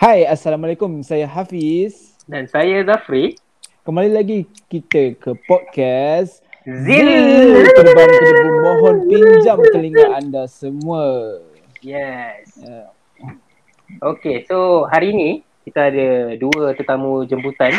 [0.00, 1.04] Hai, Assalamualaikum.
[1.04, 2.16] Saya Hafiz.
[2.24, 3.36] Dan saya Zafri.
[3.84, 7.68] Kembali lagi kita ke podcast Zil.
[7.68, 11.36] Terbang ke debu mohon pinjam telinga anda semua.
[11.84, 12.56] Yes.
[12.64, 12.88] Uh,
[14.00, 15.30] Okay, so hari ni
[15.68, 17.76] kita ada dua tetamu jemputan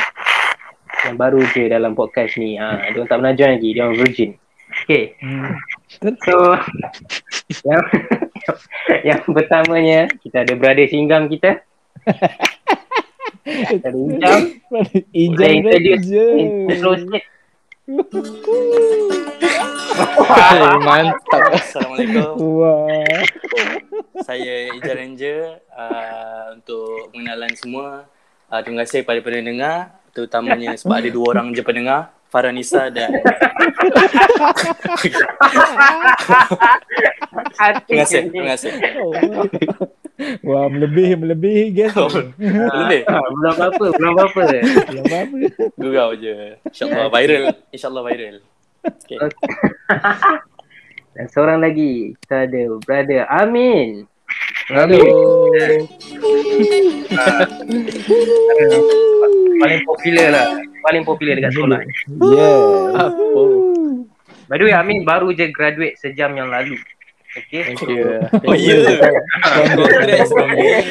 [1.10, 2.54] yang baru je dalam podcast ni.
[2.54, 4.38] Ha, dia tak pernah join lagi, dia orang virgin.
[4.86, 5.58] Okay, hmm.
[6.22, 6.54] so
[7.66, 7.82] yang
[9.10, 11.66] yang pertamanya kita ada brother singgam kita.
[16.02, 16.26] Je.
[16.72, 17.24] Intro sikit.
[20.32, 21.52] Hai, mantap.
[21.58, 22.64] Assalamualaikum.
[22.64, 22.88] Wah.
[24.24, 28.08] Saya Ijaz Ranger uh, untuk pengenalan semua.
[28.52, 29.76] Uh, terima kasih kepada pendengar
[30.12, 33.12] terutamanya sebab ada dua orang je pendengar, Faranisa dan
[37.88, 38.72] terima kasih, terima kasih.
[40.42, 41.96] Wah, melebihi, melebihi guys.
[41.96, 43.02] Oh, Ah, Lebih.
[43.06, 44.42] ah, Belum apa-apa, belum apa-apa.
[44.86, 45.36] Belum apa.
[45.76, 46.56] Gurau je.
[46.64, 47.44] InsyaAllah viral.
[47.70, 48.36] InsyaAllah viral.
[48.82, 49.18] Okay.
[51.12, 54.08] Dan seorang lagi, kita ada brother Amin.
[54.66, 55.04] Hello.
[59.58, 60.46] Paling popular lah.
[60.82, 61.80] Paling popular dekat sekolah.
[62.08, 63.12] Yeah.
[64.48, 66.76] By the way, Amin baru je graduate sejam yang lalu.
[67.32, 67.64] Okay.
[67.64, 68.20] Thank you.
[68.44, 68.76] Oh, ya.
[69.72, 70.90] Congrats, congrats.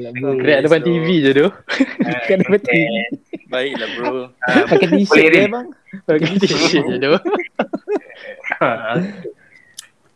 [0.00, 0.32] Lah bro.
[0.32, 1.46] Congrats depan TV je tu.
[2.28, 2.88] Kan dapat TV.
[3.52, 4.32] Baiklah bro.
[4.64, 5.68] Pakai t-shirt dia bang.
[6.08, 7.12] Pakai t-shirt je tu.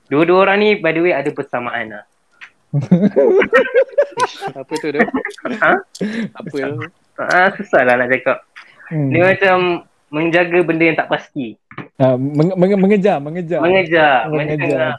[0.09, 2.05] Dua-dua orang ni by the way ada persamaan lah.
[4.57, 5.01] Apa tu tu?
[5.61, 5.73] Ha?
[6.33, 6.77] Apa tu?
[7.21, 8.41] Ah, susah lah nak cakap.
[8.89, 9.13] Hmm.
[9.13, 11.61] Dia macam menjaga benda yang tak pasti.
[12.03, 13.63] Ah, menge- menge- mengejar, mengejar.
[13.63, 14.27] Mengejar.
[14.27, 14.99] mengejar.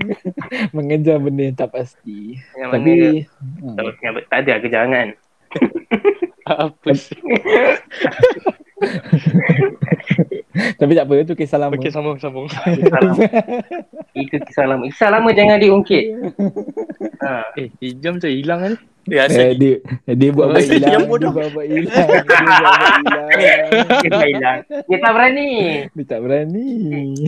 [0.76, 2.42] mengejar benda yang tak pasti.
[2.58, 5.06] Yang Tapi mana tak, yang, tak ada kejangan.
[6.66, 7.14] Apa sih?
[10.76, 11.72] tapi tak apa tu kisah lama.
[11.72, 12.46] Okey, sambung, sambung.
[12.52, 13.16] Kisah lama.
[14.12, 14.84] Itu kisah lama.
[14.92, 16.04] Kisah lama jangan diungkit.
[17.24, 17.56] Ha.
[17.56, 18.74] Eh, hijam tu hilang kan?
[19.04, 19.74] Ya, Eh, dia
[20.08, 22.24] dia buat buat Yang hilang, dia buat buat hilang, dia buat
[24.00, 24.58] buat hilang.
[24.88, 25.52] Dia tak berani.
[25.92, 26.68] Dia tak berani.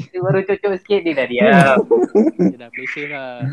[0.09, 1.77] Dia baru cocok sikit dia dah diam.
[2.53, 3.45] Dia dah play safe lah.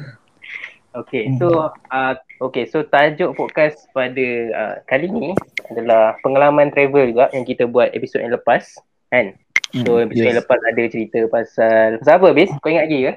[0.93, 5.33] Okay, so uh, okay, so tajuk podcast pada uh, kali ni
[5.73, 8.77] adalah pengalaman travel juga yang kita buat episod yang lepas,
[9.09, 9.33] kan?
[9.73, 10.45] So Hmm, episod yang yes.
[10.45, 12.53] lepas ada cerita pasal pasal apa, Bis?
[12.61, 13.13] Kau ingat lagi ke?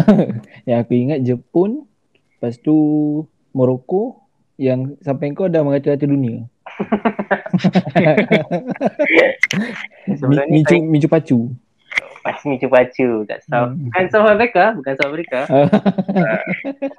[0.68, 1.70] Yang aku ingat Jepun,
[2.36, 2.76] lepas tu
[3.52, 4.30] Morocco,
[4.60, 6.44] yang sampai kau dah merata-rata dunia.
[10.06, 11.38] Mi, Sebelum ni micu, micu pacu.
[12.20, 13.72] Pas ni pacu kat South.
[13.72, 13.88] Hmm.
[13.88, 15.40] Bukan South Africa, bukan South Africa.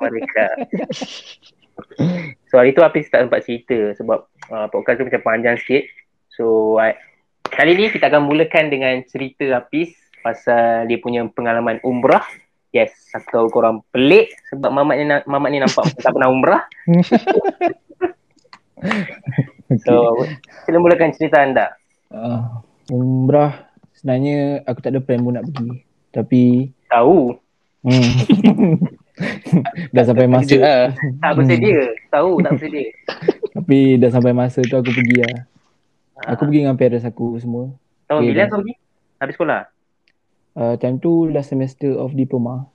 [0.01, 0.45] Amerika.
[2.49, 5.85] So hari tu Hafiz tak sempat cerita sebab uh, podcast tu macam panjang sikit.
[6.33, 6.97] So I,
[7.47, 12.25] kali ni kita akan mulakan dengan cerita Hafiz pasal dia punya pengalaman umrah.
[12.71, 16.63] Yes, aku tahu korang pelik sebab mamat ni, mamat ni nampak tak pernah umrah.
[19.85, 20.25] So
[20.65, 21.71] sila mulakan cerita anda.
[22.11, 22.59] Uh,
[22.91, 25.85] umrah sebenarnya aku tak ada plan pun nak pergi.
[26.11, 26.43] Tapi
[26.91, 27.39] Tahu,
[27.87, 28.11] hmm.
[29.95, 30.83] dah sampai masa lah.
[31.23, 31.87] tak bersedia.
[32.11, 32.89] Tahu tak bersedia.
[33.55, 35.45] tapi dah sampai masa tu aku pergi lah.
[36.19, 36.33] Ah.
[36.35, 37.71] Aku pergi dengan parents aku semua.
[38.11, 38.75] Tahun Okay, bila kau pergi?
[39.23, 39.61] Habis sekolah?
[40.51, 42.67] Uh, time tu last semester of diploma.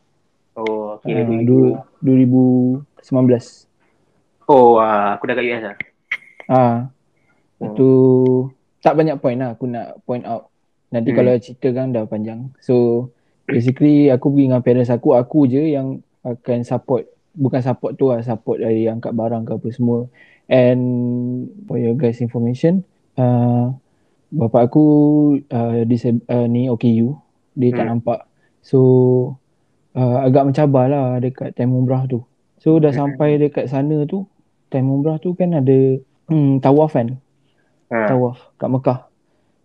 [0.56, 3.68] Oh, Uh, kira du- 2019.
[4.48, 5.76] Oh, uh, aku dah kat US lah.
[6.46, 6.76] Ah.
[7.58, 7.74] Hmm.
[7.74, 7.90] Tu
[8.80, 10.48] tak banyak point lah aku nak point out.
[10.88, 11.18] Nanti Hmm.
[11.18, 12.48] kalau cerita kan dah panjang.
[12.62, 13.08] So
[13.44, 17.04] basically aku pergi dengan parents aku, aku je yang akan support.
[17.36, 20.08] Bukan support tu lah, support dari angkat barang ke apa semua.
[20.46, 20.80] And
[21.66, 22.86] for your guys information,
[23.18, 23.74] uh,
[24.30, 24.84] bapak aku
[25.44, 27.18] uh, disab- uh, ni OKU,
[27.56, 27.98] dia tak Hmm.
[27.98, 28.20] nampak.
[28.60, 28.78] So
[29.96, 32.22] uh, agak mencabar lah dekat time umrah tu.
[32.60, 33.16] So dah Hmm.
[33.16, 34.28] sampai dekat sana tu,
[34.68, 35.98] time umrah tu kan ada
[36.28, 37.16] hmm, tawaf kan
[37.86, 38.10] Ha.
[38.10, 38.98] tawaf kat Mekah.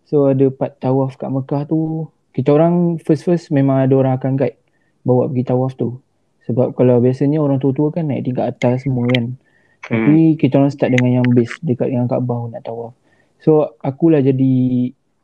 [0.06, 4.56] So ada part tawaf kat Mekah tu kita orang first-first memang ada orang akan guide
[5.02, 5.98] bawa pergi tawaf tu.
[6.46, 9.36] Sebab kalau biasanya orang tua-tua kan naik tingkat atas semua kan.
[9.82, 10.06] Hmm.
[10.06, 12.94] Tapi kita orang start dengan yang base dekat dengan Kaabah nak tawaf.
[13.42, 14.54] So akulah jadi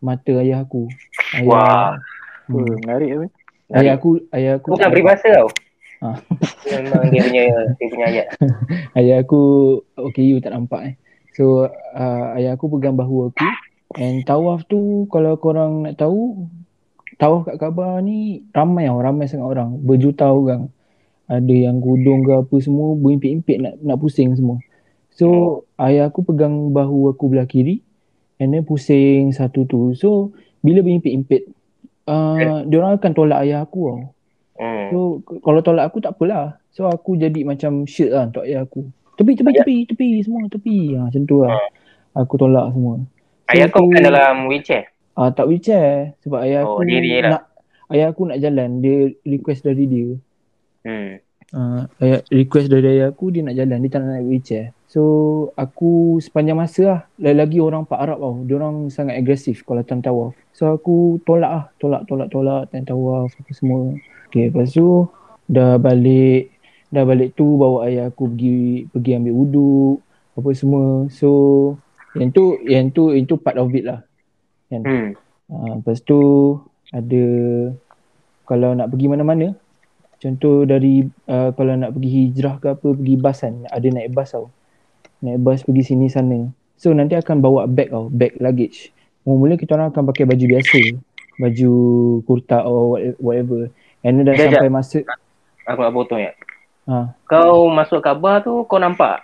[0.02, 0.90] mata ayah aku.
[1.38, 1.90] Ayah, Wah.
[2.48, 2.76] Hmm.
[2.84, 3.26] Menarik apa?
[3.76, 5.50] Ayah aku ayah aku Bukan tak- peribahasa tau.
[5.98, 6.14] Ha.
[6.70, 7.44] Memang dia punya
[7.76, 8.28] dia punya ayat.
[8.98, 9.42] Ayah aku
[9.98, 10.96] OKU tak nampak eh.
[11.34, 13.46] So uh, ayah aku pegang bahu aku
[13.98, 16.50] and tawaf tu kalau korang nak tahu
[17.18, 20.70] tawaf kat Kaabah ni ramai tau, ramai sangat orang, berjuta orang.
[21.28, 24.62] Ada yang gudung ke apa semua, berimpit-impit nak nak pusing semua.
[25.12, 27.82] So ayah aku pegang bahu aku belah kiri
[28.38, 29.98] and then pusing satu tu.
[29.98, 31.57] So bila berimpit-impit
[32.08, 34.00] uh, diorang akan tolak ayah aku tau.
[34.58, 34.88] Hmm.
[34.90, 34.98] So
[35.44, 36.58] kalau tolak aku tak apalah.
[36.72, 38.88] So aku jadi macam shield lah untuk ayah aku.
[39.14, 40.78] Tepi tepi tepi tepi semua tepi.
[40.94, 41.58] Ha, macam tu lah.
[42.14, 42.98] Aku tolak semua.
[42.98, 44.84] So, Ayah kau aku- bukan dalam wheelchair?
[45.14, 47.30] Ah tak wheelchair sebab ayah Oh, aku diri lah.
[47.32, 47.44] nak
[47.90, 50.10] ayah aku nak jalan dia request dari dia.
[50.84, 51.12] Hmm.
[51.48, 54.66] Uh, ayah, request dari ayah aku dia nak jalan dia tak nak naik wheelchair.
[54.86, 55.02] So
[55.54, 56.82] aku sepanjang masa
[57.18, 58.36] lah lagi orang Pak Arab tau.
[58.44, 60.38] Dia orang sangat agresif kalau time tawaf.
[60.58, 63.94] So aku tolak lah, tolak tolak tolak time tawaf apa semua.
[64.28, 65.06] Okay lepas tu
[65.46, 66.50] dah balik
[66.90, 69.96] dah balik tu bawa ayah aku pergi pergi ambil wuduk
[70.34, 71.06] apa semua.
[71.14, 71.30] So
[72.18, 74.02] yang tu yang tu itu part of it lah.
[74.74, 75.14] Hmm.
[75.46, 76.20] Uh, lepas tu
[76.90, 77.24] ada
[78.50, 79.54] kalau nak pergi mana-mana
[80.18, 84.34] contoh dari uh, kalau nak pergi hijrah ke apa pergi bas kan ada naik bas
[84.34, 84.50] tau
[85.22, 88.90] naik bas pergi sini sana so nanti akan bawa bag tau bag luggage
[89.28, 90.80] mula-mula kita orang akan pakai baju biasa
[91.38, 91.74] baju
[92.24, 93.68] kurta or what- whatever
[94.00, 95.04] and then dah sampai masa
[95.68, 96.32] Aku nak potong ya.
[96.86, 99.20] ha, Kau masuk Kaabah tu kau nampak?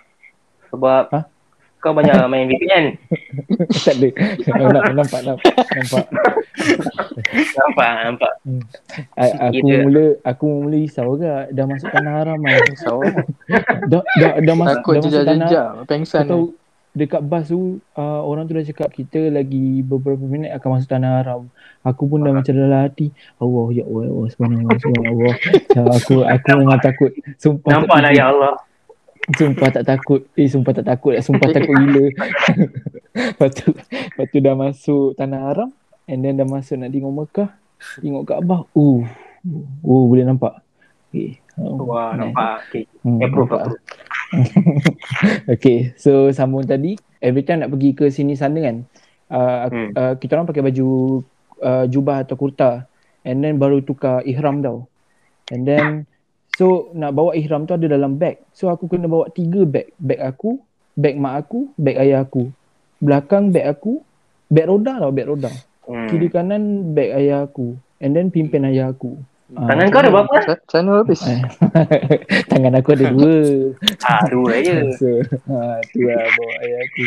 [0.68, 1.20] Sebab Ha?
[1.80, 3.00] kau banyak main VPN.
[3.74, 4.08] tak ada
[4.46, 6.04] nampak nampak nampak, nampak.
[7.54, 8.32] nampak, nampak.
[9.14, 9.80] A- aku Kira.
[9.82, 12.60] mula aku mula risau agak dah masuk tanah haram kan
[13.86, 15.66] dah dah dah masuk Takut dah masuk tanah jejak-jejak.
[15.84, 16.44] Pengsan Kau tahu
[16.94, 21.20] dekat bas tu uh, orang tu dah cakap kita lagi beberapa minit akan masuk tanah
[21.20, 21.50] haram.
[21.82, 23.10] Aku pun dah macam dalam hati
[23.42, 25.34] Allah ya Allah, ya Allah subhanallah subhanallah.
[25.74, 27.10] Ya, aku aku memang takut.
[27.36, 28.54] Sumpah Nampak tak lah ya Allah.
[29.34, 30.20] Sumpah tak takut.
[30.38, 31.12] Eh sumpah tak takut.
[31.20, 32.06] Sumpah takut gila.
[33.34, 35.70] lepas tu lepas tu dah masuk tanah haram
[36.08, 37.50] and then dah masuk nak tengok Mekah,
[38.00, 38.60] tengok Kaabah.
[38.72, 39.04] Uh.
[39.84, 40.63] Oh boleh nampak.
[41.14, 41.38] Okay.
[41.54, 42.34] Oh, Wah, nice.
[42.34, 42.54] nampak.
[42.66, 42.84] Okay.
[43.06, 43.62] Hmm, Approve, nampak.
[43.62, 43.78] approve.
[45.54, 48.76] okay, so sambung tadi, every time nak pergi ke sini sana kan,
[49.30, 49.90] uh, Hmm.
[49.94, 50.88] uh, kita orang pakai baju
[51.62, 52.90] uh, jubah atau kurta
[53.22, 54.90] and then baru tukar ihram tau.
[55.48, 56.10] And then,
[56.50, 58.42] so nak bawa ihram tu ada dalam bag.
[58.50, 59.94] So aku kena bawa tiga bag.
[59.94, 60.58] Bag aku,
[60.92, 62.50] bag mak aku, bag ayah aku.
[62.98, 64.02] Belakang bag aku,
[64.50, 65.52] bag roda tau, bag roda.
[65.84, 66.08] Hmm.
[66.10, 67.78] Kiri kanan bag ayah aku.
[68.02, 69.14] And then pimpin ayah aku.
[69.46, 70.34] Ah, Tangan kau ada berapa?
[70.66, 71.20] Sana habis.
[71.22, 71.40] Eh,
[72.50, 73.34] Tangan aku ada dua.
[74.08, 74.76] Ah, dua je.
[74.98, 75.08] So,
[75.46, 77.04] ha, tu lah bawa ayah aku.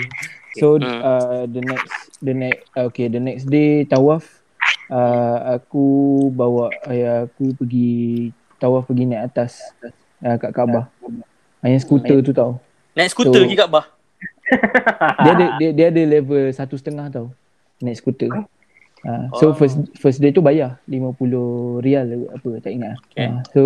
[0.53, 1.01] So Hmm.
[1.01, 4.25] uh, the next the next okay the next day tawaf
[4.89, 5.85] uh, aku
[6.31, 9.61] bawa ayah aku pergi tawaf pergi naik atas
[10.19, 10.89] uh, kat Kaabah.
[11.59, 12.57] Ah, Yang skuter tu tau.
[12.93, 13.85] Naik skuter So- pergi kat bah.
[15.19, 17.29] Dia ada dia, dia ada level satu setengah tau.
[17.79, 18.29] Naik skuter.
[19.07, 19.53] Uh, so Oh.
[19.55, 22.99] first first day tu bayar 50 rial apa tak ingat.
[23.15, 23.31] Okay.
[23.31, 23.61] Uh, so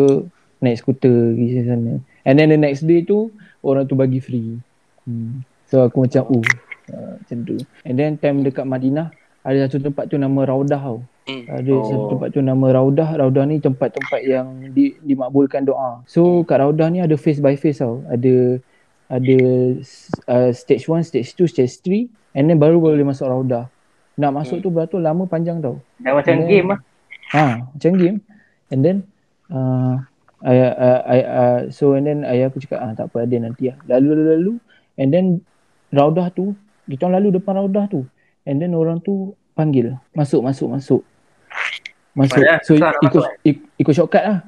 [0.62, 1.98] naik skuter pergi sana.
[2.22, 3.34] And then the next day tu
[3.66, 4.62] orang tu bagi free.
[5.10, 5.42] Hmm.
[5.66, 6.46] So aku macam uh,
[6.94, 7.58] uh macam tu.
[7.82, 9.10] And then time dekat Madinah
[9.42, 11.02] ada satu tempat tu nama Raudah tau.
[11.26, 11.50] Hmm.
[11.50, 11.86] Ada Oh.
[11.90, 13.10] satu tempat tu nama Raudah.
[13.18, 16.06] Raudah ni tempat-tempat yang di, dimakbulkan doa.
[16.06, 18.06] So kat Raudah ni ada face by face tau.
[18.06, 18.62] Ada
[19.10, 19.38] ada
[20.30, 23.68] uh, stage 1, stage 2, stage 3 and then baru boleh masuk Raudah.
[24.22, 25.82] Nak masuk tu beratur lama panjang tau.
[25.98, 26.80] Dah macam then- game lah.
[27.34, 28.18] Ha, macam game.
[28.70, 28.98] And then
[29.50, 29.98] uh,
[30.46, 33.74] ayah, uh, ayah, uh, so and then ayah aku cakap ah tak apa ada nanti
[33.74, 33.78] lah.
[33.98, 34.54] Lalu lalu lalu
[35.02, 35.26] and then
[35.92, 36.56] Raudah tu,
[36.88, 38.08] kita lalu depan Raudah tu.
[38.48, 41.02] And then orang tu panggil, masuk masuk masuk.
[42.16, 42.40] Masuk.
[42.40, 44.40] Padahal So ikut masuk, ik, ikut shortcut lah.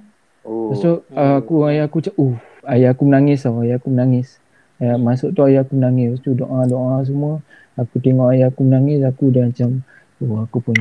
[0.48, 0.72] Oh.
[0.78, 2.36] So uh, aku ayah aku cakap, uh,
[2.72, 4.40] ayah aku menangis tau, ayah aku menangis.
[4.80, 6.20] Ayah, masuk tu ayah aku menangis.
[6.20, 7.40] Tu doa-doa semua.
[7.74, 9.82] Aku tengok ayah aku menangis, aku dah macam,
[10.22, 10.78] oh aku pun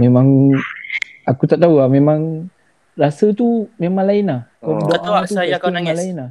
[0.00, 0.56] memang,
[1.28, 2.48] aku tak tahu lah, memang
[2.96, 4.40] rasa tu memang lain lah.
[4.62, 4.78] Oh.
[4.80, 5.98] doa Kau tahu tak tu saya kau nangis?
[5.98, 6.30] Lain lah.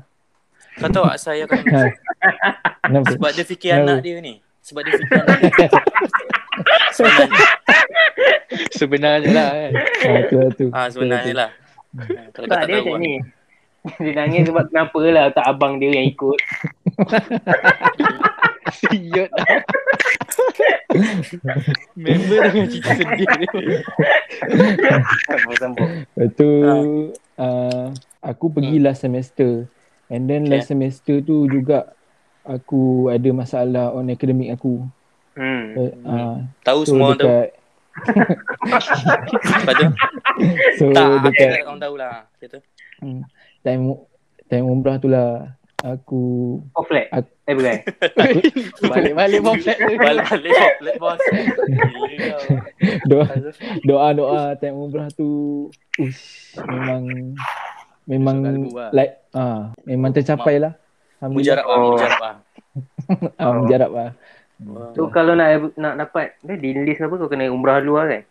[0.79, 1.81] Kau tahu tak saya kau Ha.
[2.83, 3.07] Kenapa?
[3.13, 3.85] Sebab dia fikir Kenapa?
[3.93, 4.33] anak dia ni.
[4.63, 5.69] Sebab dia fikir anak dia.
[6.95, 7.45] Sebenarnya.
[8.79, 9.71] Sebenarnya lah kan.
[9.73, 10.67] ha, tu lah tu.
[10.71, 11.49] Ah sebenarnya lah.
[12.33, 12.95] Kalau kau Tak dia tahu.
[12.95, 12.99] lah.
[12.99, 13.13] ni.
[13.99, 16.39] Dia nangis sebab kenapa lah tak abang dia yang ikut.
[18.71, 19.59] Siot lah.
[21.95, 23.49] Member dengan cerita sedih dia.
[25.27, 25.91] Sambung-sambung.
[26.05, 26.49] Lepas tu
[27.35, 27.85] uh,
[28.19, 29.65] aku pergi last semester
[30.07, 30.51] and then Okay.
[30.53, 31.91] last semester tu juga
[32.43, 34.85] aku ada masalah on academic aku.
[35.33, 35.63] Hmm.
[36.05, 37.27] Uh, Tahu so semua orang tahu.
[37.27, 37.47] dekat
[39.53, 39.85] Lepas tu.
[40.77, 42.15] so Tak, aku dekat tak orang tahu lah.
[42.37, 42.57] Kata.
[43.01, 43.21] hmm,
[43.61, 43.83] time
[44.45, 46.23] time umrah tu lah aku
[46.71, 47.11] Oh flat.
[47.11, 47.75] Aku- Eh bukan.
[48.89, 49.93] Balik-balik pun flat tu.
[49.93, 51.19] Balik-balik flat bos.
[53.05, 53.25] Doa
[53.83, 57.03] doa doa time umrah tu ush, memang
[58.05, 58.37] memang
[58.69, 58.91] lah.
[58.91, 60.75] like ah memang tercapai lah.
[61.21, 61.83] Mujarab ah, Oh.
[61.91, 62.35] mujarab ah.
[63.37, 63.63] Ah, Oh.
[63.63, 64.11] Lah.
[64.93, 68.21] So kalau nak nak dapat dia di list apa kau kena umrah dulu lah kan.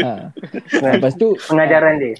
[0.00, 0.10] Ha.
[0.92, 2.14] Lepas tu Pengajaran dia.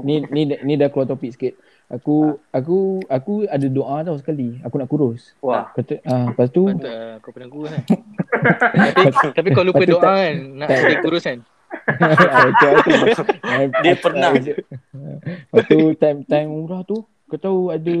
[0.00, 1.52] ni ni ni dah keluar topik sikit.
[1.84, 4.56] Aku aku aku ada doa tau sekali.
[4.60, 5.36] Aku nak kurus.
[5.38, 5.68] Wah.
[5.70, 7.82] Kata ah lepas tu Patut lah kau pernah kurus kan.
[7.84, 10.34] tapi, tapi kau lupa doa tak- kan.
[10.56, 11.38] Nak tak- stay kurus kan.
[11.74, 13.26] Ah, betul, betul.
[13.84, 14.30] Dia pernah.
[15.50, 17.96] Lepas tu time time umrah tu kau tahu ada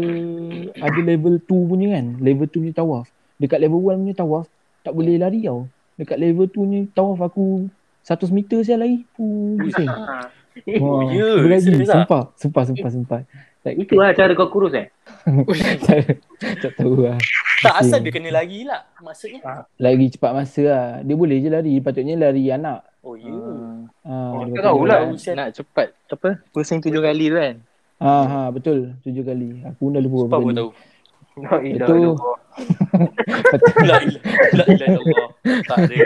[0.78, 2.06] ada level 2 punya kan.
[2.18, 3.06] Level 2 punya tawaf.
[3.36, 4.44] Dekat level 1 punya tawaf
[4.80, 5.68] tak boleh lari tau.
[5.94, 7.68] Dekat level 2 punya tawaf aku
[8.00, 9.04] 100 meter saya lari.
[9.12, 9.90] Pusing.
[10.54, 10.78] Ha.
[10.78, 11.26] Oh, Wah, ya?
[11.34, 11.66] aku lagi.
[11.66, 12.06] Serius ah?
[12.06, 13.20] Sumpah, sumpah, sumpah, sumpah.
[13.60, 14.86] Tak, Itulah cara kau kurus eh.
[15.84, 16.20] tak,
[16.60, 17.16] tak tahu lah.
[17.58, 18.84] Tak asal dia kena lagi lah.
[19.00, 19.40] Maksudnya.
[19.80, 20.86] Lari cepat masa lah.
[21.00, 21.80] Dia boleh je lari.
[21.80, 22.84] Patutnya lari anak.
[23.00, 23.32] Oh ya.
[24.04, 25.08] Ah, Oh, dia kau tahu lah.
[25.08, 25.16] lari.
[25.16, 26.30] Nak, cepat apa?
[26.52, 27.56] Pusing tujuh kali tu kan.
[27.96, 28.92] Ah, ha, betul.
[29.00, 29.64] Tujuh kali.
[29.64, 30.58] Aku dah lupa Sebab berapa pun kali.
[30.60, 30.70] tahu.
[31.34, 32.36] La ilaha Itu- illallah.
[33.82, 34.00] La ilah.
[34.54, 35.26] La ilah Allah.
[35.64, 35.96] Tak ada.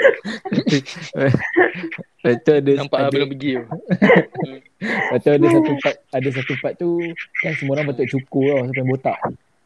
[2.18, 3.64] Lepas tu ada, Nampak lah ada, belum pergi tu.
[4.78, 6.90] lepas tu ada satu part, ada satu part tu
[7.38, 9.18] kan semua orang patut cukur tau sampai botak.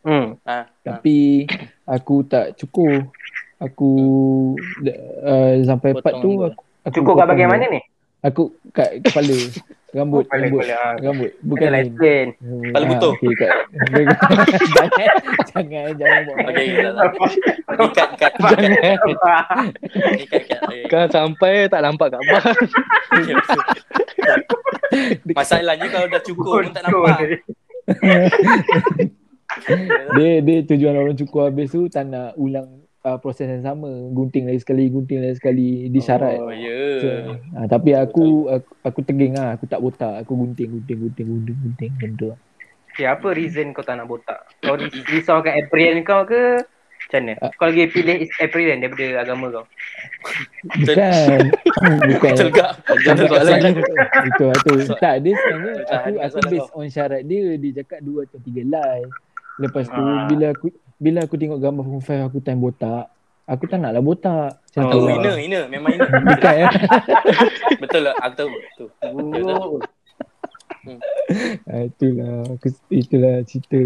[0.03, 0.27] Hmm.
[0.43, 0.65] Ah, ah.
[0.83, 1.47] Tapi
[1.85, 3.07] aku tak cukur.
[3.63, 3.91] Aku
[5.23, 6.51] uh, sampai part Potong tu rambut.
[6.51, 7.55] aku, aku Cukup kat bahagian dia.
[7.55, 7.81] mana ni?
[8.21, 9.37] Aku kat kepala.
[9.93, 10.65] Rambut, Kepala, rambut.
[10.73, 10.97] ah.
[10.99, 11.31] Rambut.
[11.45, 11.87] Bukan lain.
[11.93, 13.13] Kepala Ah, butuh.
[13.37, 13.53] kat.
[14.73, 15.15] jangan,
[15.53, 17.13] jangan, jangan buat lah.
[17.83, 18.33] Ikat, ikat.
[18.33, 19.01] Ikat,
[20.33, 20.61] ikat.
[20.65, 20.83] Okey.
[20.89, 22.43] Kau sampai tak nampak kat bar.
[23.23, 23.37] Ya.
[25.33, 27.17] Masalahnya kalau dah cukur pun tak nampak.
[30.17, 34.45] dia dia tujuan orang cukur habis tu tak nak ulang uh, proses yang sama gunting
[34.45, 37.21] lagi sekali gunting lagi sekali disyarat Oh, so, ya.
[37.55, 41.57] uh, tapi aku, aku aku teging lah aku tak botak aku gunting gunting gunting gunting
[41.59, 42.39] gunting macam tu lah.
[42.93, 44.37] Okay, apa reason kau tak nak botak?
[44.61, 46.61] Kau ris- risaukan April kau ke?
[47.03, 47.35] Macam mana?
[47.41, 47.51] Ah.
[47.51, 49.65] Kau lagi pilih April daripada agama kau?
[50.79, 51.13] bukan
[52.07, 52.33] bukan?
[53.03, 53.71] Jangan soalan ni.
[54.23, 58.25] itu lah tu tak dia sebenarnya aku aku based on syarat dia dia cakap dua
[58.25, 59.11] atau tiga live
[59.59, 60.27] lepas tu Ah.
[60.27, 60.69] bila aku
[61.03, 63.11] bila aku tengok gambar profile aku time botak
[63.43, 65.61] aku tak naklah botak macam tu Tahu ina, ina.
[65.67, 66.07] Memang ina.
[66.31, 66.69] bukan ya
[67.83, 68.15] Betul lah.
[68.23, 68.49] Aku tahu.
[68.73, 68.87] Tu.
[69.43, 69.83] Oh.
[71.65, 73.79] Ah, itulah aku, itulah cerita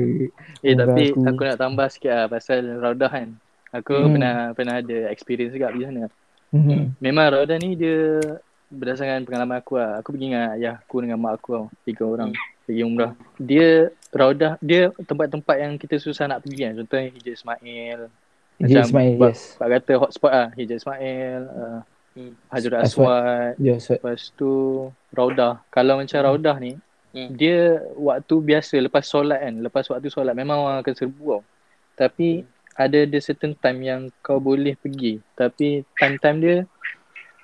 [0.61, 1.20] Eh tapi aku.
[1.25, 3.28] aku nak tambah sikit lah pasal Raudah kan.
[3.75, 4.12] Aku Hmm.
[4.12, 6.08] pernah pernah ada experience juga pergi sana.
[6.52, 6.96] hmm.
[6.99, 8.20] Memang Raudah ni dia
[8.68, 10.00] berdasarkan pengalaman aku lah.
[10.00, 11.66] Aku pergi dengan ayah aku dengan mak aku tau.
[11.82, 12.30] Tiga orang
[12.66, 13.12] pergi umrah.
[13.38, 16.75] Dia Raudah, dia tempat-tempat yang kita susah nak pergi kan.
[16.76, 18.00] Contohnya Hijaz Ismail.
[18.56, 20.49] Macam Ismail bab- yes Pak kata hotspot lah.
[20.52, 21.80] Hijaz Ismail, uh,
[22.16, 22.32] Hmm.
[22.49, 22.88] Hajar Aswad.
[22.88, 23.52] Aswad.
[23.61, 24.52] yes Lepas tu
[25.12, 25.61] Raudah.
[25.68, 26.73] Kalau macam Raudah ni,
[27.12, 27.28] Hmm.
[27.30, 29.61] dia waktu biasa lepas solat kan.
[29.61, 31.42] Lepas waktu solat memang orang akan serbu tau.
[31.94, 35.20] Tapi ada the certain time yang kau boleh pergi.
[35.32, 36.56] Tapi time-time dia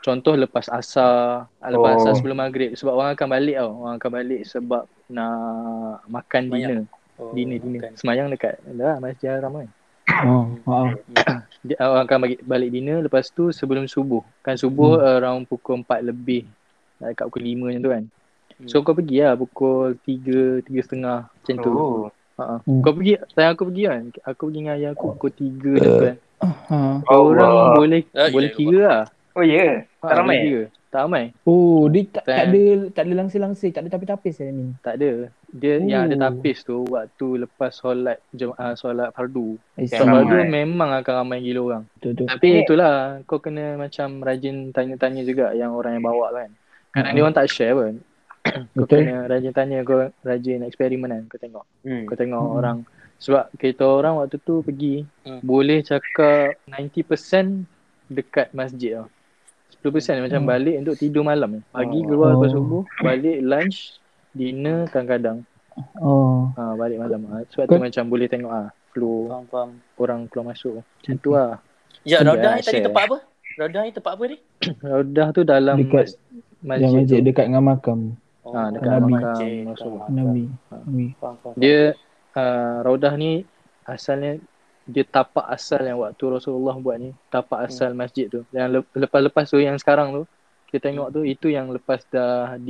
[0.02, 1.99] contoh lepas asar, lepas Oh.
[1.99, 2.75] asar sebelum maghrib.
[2.75, 3.71] Sebab orang akan balik tau.
[3.80, 5.37] Orang akan balik sebab nak
[6.06, 6.71] makan Semayang.
[6.82, 6.82] dinner.
[7.16, 7.80] Oh, Dinner, dinner.
[7.80, 7.92] bukan.
[7.94, 9.68] Semayang dekat dah Masjid Haram kan.
[10.26, 10.87] oh, oh.
[11.62, 14.21] Dia, orang akan balik, balik dinner lepas tu sebelum subuh.
[14.42, 15.00] Kan subuh Hmm.
[15.00, 15.14] hmm.
[15.16, 16.42] around pukul 4 lebih.
[16.99, 18.04] Dekat pukul 5 macam tu kan.
[18.52, 18.66] Hmm.
[18.66, 21.71] So kau pergi lah pukul 3, 3 setengah macam tu.
[21.71, 21.78] Oh.
[21.78, 22.11] Oh.
[22.35, 22.80] Ha, Hmm.
[22.80, 24.02] Kau pergi, time aku pergi kan.
[24.25, 26.00] Aku pergi dengan ayah aku pukul 3 uh.
[26.02, 26.16] kan.
[26.42, 26.76] Ha.
[27.06, 27.75] Orang Allah.
[27.78, 29.02] boleh La boleh ilaha kira lah.
[29.32, 29.54] Oh ya.
[29.54, 29.75] Yeah.
[30.02, 30.64] Ha, Tak ramai kira.
[30.90, 31.25] Tak ramai.
[31.47, 34.75] Oh, dia tak, tak ada tak ada langsir-langsir, tak ada tapis-tapis ni.
[34.82, 35.30] Tak ada.
[35.49, 35.87] Dia Oh.
[35.87, 39.54] yang ada tapis tu waktu lepas solat jemaah solat fardu.
[39.78, 41.85] Eh, Solat fardu memang akan ramai gila orang.
[41.94, 42.25] Betul tu.
[42.26, 42.92] Tapi itulah
[43.25, 46.50] kau kena macam rajin tanya-tanya juga yang orang yang bawa kan.
[46.90, 47.14] Kadang Ha.
[47.14, 47.94] dia orang tak share pun.
[48.75, 49.06] Kau Betul.
[49.06, 51.23] kena rajin tanya, kau rajin eksperimen kan.
[51.25, 51.64] Kau tengok.
[51.87, 52.04] Hmm.
[52.04, 52.59] Kau tengok Hmm.
[52.59, 52.78] orang.
[53.16, 55.38] Sebab kita orang waktu tu pergi Hmm.
[55.40, 57.71] boleh cakap 90%
[58.11, 59.06] dekat masjid tau.
[59.83, 60.49] 10% macam Hmm.
[60.49, 61.61] balik untuk tidur malam.
[61.69, 62.05] Pagi Oh.
[62.05, 62.55] keluar lepas Oh.
[62.57, 63.99] subuh, balik lunch,
[64.31, 65.43] dinner kadang-kadang.
[65.97, 67.25] Oh, Ha, balik malam.
[67.27, 69.71] Ha, sebab Kau- tu macam boleh tengok ah flow Faham, faham.
[69.97, 70.79] orang keluar masuk.
[70.79, 71.59] Macam tu lah.
[72.03, 72.85] Ya, Raudah ni tadi share.
[72.85, 73.17] tempat apa?
[73.55, 74.37] Raudah ni tempat apa ni?
[74.85, 76.12] Raudah tu dalam Dekat
[76.61, 77.27] mas- yang masjid, masjid tu.
[77.27, 78.01] dekat dengan makam
[78.43, 79.12] Oh, Ha, dekat Nabi.
[79.12, 80.03] makam Rasulullah.
[80.03, 80.45] faham, Nabi.
[80.45, 80.75] Ha.
[80.83, 81.07] Nabi.
[81.17, 81.55] Faham, faham.
[81.57, 81.79] Dia
[82.33, 83.31] uh, Raudah ni
[83.83, 84.31] asalnya
[84.85, 88.43] dia tapak asal yang waktu Rasulullah buat ni, tapak asal masjid tu.
[88.51, 90.23] Yang le- lepas-lepas tu yang sekarang tu
[90.67, 92.67] kita tengok tu itu yang lepas dah Renovate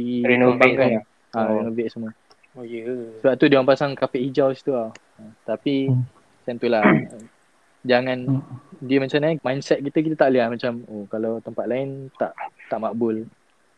[0.61, 0.88] dikembangkan.
[0.90, 1.02] semua.
[1.33, 1.54] Ha, Oh.
[1.57, 2.11] renovate semua.
[2.52, 2.85] Oh, ya.
[3.19, 4.92] Sebab tu dia orang pasang kapet hijau situ lah.
[5.42, 6.04] Tapi Hmm.
[6.04, 6.85] macam tu lah.
[7.83, 8.42] Jangan Hmm.
[8.78, 12.31] dia macam ni mindset kita kita tak boleh lah macam oh kalau tempat lain tak
[12.69, 13.25] tak makbul.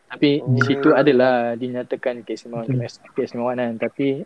[0.05, 2.85] Tapi di situ adalah dinyatakan keistimewaan Betul.
[3.13, 4.21] keistimewaan kan tapi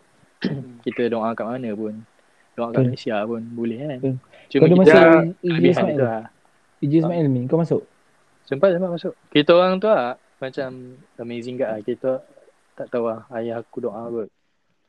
[0.82, 1.94] kita doa kat mana pun.
[2.52, 2.82] Doa kat.
[2.84, 3.98] Malaysia pun boleh kan.
[3.98, 4.14] Betul.
[4.50, 5.00] Cuma Kau kita masuk
[5.40, 5.94] kelebihan Ismail?
[5.94, 6.24] tu lah.
[6.80, 7.82] EJ Ismail ni, kau masuk?
[8.42, 9.12] Sempat sempat masuk.
[9.30, 10.68] Kita orang tu lah macam
[11.16, 11.80] amazing kat lah.
[11.80, 12.10] Kita
[12.74, 14.28] tak tahu lah ayah aku doa kot.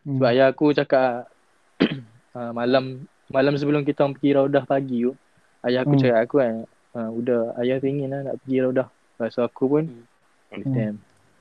[0.01, 0.17] Hmm.
[0.17, 1.29] Sebab ayah aku cakap
[2.33, 5.13] uh, malam malam sebelum kita orang pergi raudah pagi tu,
[5.61, 6.01] ayah aku Hmm.
[6.01, 6.53] cakap aku kan,
[6.91, 8.87] uh, udah ayah teringin lah nak pergi raudah.
[9.21, 9.83] Tu aku pun,
[10.51, 10.67] Hmm.
[10.67, 10.95] damn,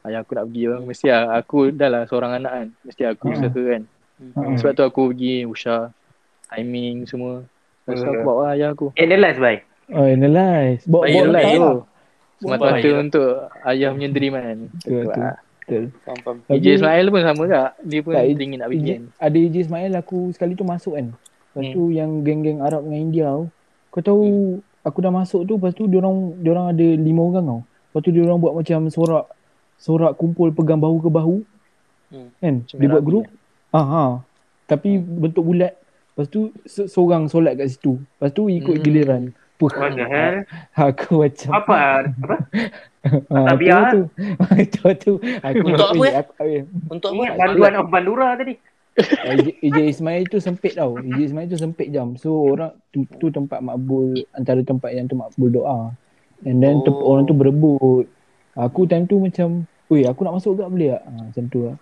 [0.05, 3.25] ayah aku nak pergi orang mesti lah, aku dah lah seorang anak kan, mesti aku
[3.27, 3.35] Hmm.
[3.35, 3.83] usaha kan.
[4.21, 4.55] Hmm.
[4.55, 5.91] Sebab tu aku pergi usah
[6.51, 7.47] timing semua.
[7.83, 8.29] Lepas tu aku Hmm.
[8.29, 8.87] bawa ayah aku.
[8.95, 9.59] Analyze bye.
[9.91, 10.83] Oh, analyze.
[10.85, 11.73] Bawa Baik, bawa lah, tu.
[12.41, 13.29] Semata-mata untuk
[13.65, 14.59] ayah punya dream kan.
[14.73, 15.05] Betul,
[15.61, 15.85] Betul.
[16.03, 16.37] Faham.
[16.49, 17.71] EJ Ismail pun sama tak?
[17.81, 19.03] Dia pun Tak, teringin nak kan.
[19.21, 21.07] ada EJ Ismail aku sekali tu masuk kan.
[21.13, 21.75] Lepas Hmm.
[21.75, 23.47] tu yang geng-geng Arab dengan India tu.
[23.91, 24.23] Kau tahu
[24.81, 27.61] aku dah masuk tu lepas tu diorang diorang ada lima orang tau.
[27.63, 29.27] Lepas tu diorang buat macam sorak
[29.77, 31.37] sorak kumpul pegang bahu ke bahu.
[32.09, 32.29] Hmm.
[32.37, 32.55] Kan?
[32.63, 33.25] Macam Dia buat grup.
[33.71, 34.03] Ah ha.
[34.65, 35.75] Tapi bentuk bulat.
[36.11, 37.97] Lepas tu se- seorang solat kat situ.
[37.97, 38.85] Lepas tu ikut Hmm.
[38.85, 39.23] giliran.
[39.61, 40.37] Puh, What the hell?
[40.73, 41.77] Aku macam Apa?
[42.25, 42.37] Apa?
[43.29, 43.83] Ah, tu Tabiah.
[43.93, 44.01] tu.
[44.65, 45.13] Itu tu.
[45.21, 46.15] Aku Untuk apa, eh, eh?
[46.17, 47.25] aku, eh, Untuk apa?
[47.37, 48.57] Banduan of Bandura tadi.
[49.61, 50.97] EJ Ismail tu sempit tau.
[50.97, 52.17] EJ Ismail tu sempit jam.
[52.17, 55.93] So orang tu, tu tempat makbul antara tempat yang tu makbul doa.
[56.45, 57.13] And then tu, Oh.
[57.15, 58.09] orang tu berebut.
[58.57, 61.77] Aku time tu macam, "Oi, aku nak masuk tak boleh tak?" Ha, macam tu lah.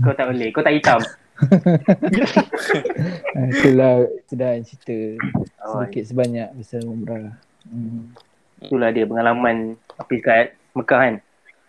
[0.00, 0.48] Kau tak boleh.
[0.52, 1.00] Kau tak hitam.
[1.38, 5.22] Ha, itulah sudah cerita
[5.62, 7.30] Oh, sedikit sebanyak pasal umrah.
[7.68, 8.16] Hmm.
[8.58, 11.14] itulah dia pengalaman Hafiz kat Mekah kan.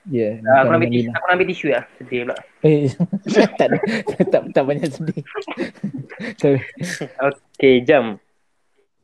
[0.10, 1.84] Ya, yeah, Uh, aku nak ambil tisu, aku nak ambil tisu lah.
[2.00, 2.36] Sedih pula.
[2.66, 2.90] Eh,
[3.60, 3.78] tak, ada,
[4.26, 5.22] tak, tak banyak sedih.
[7.54, 8.18] Okay, jam.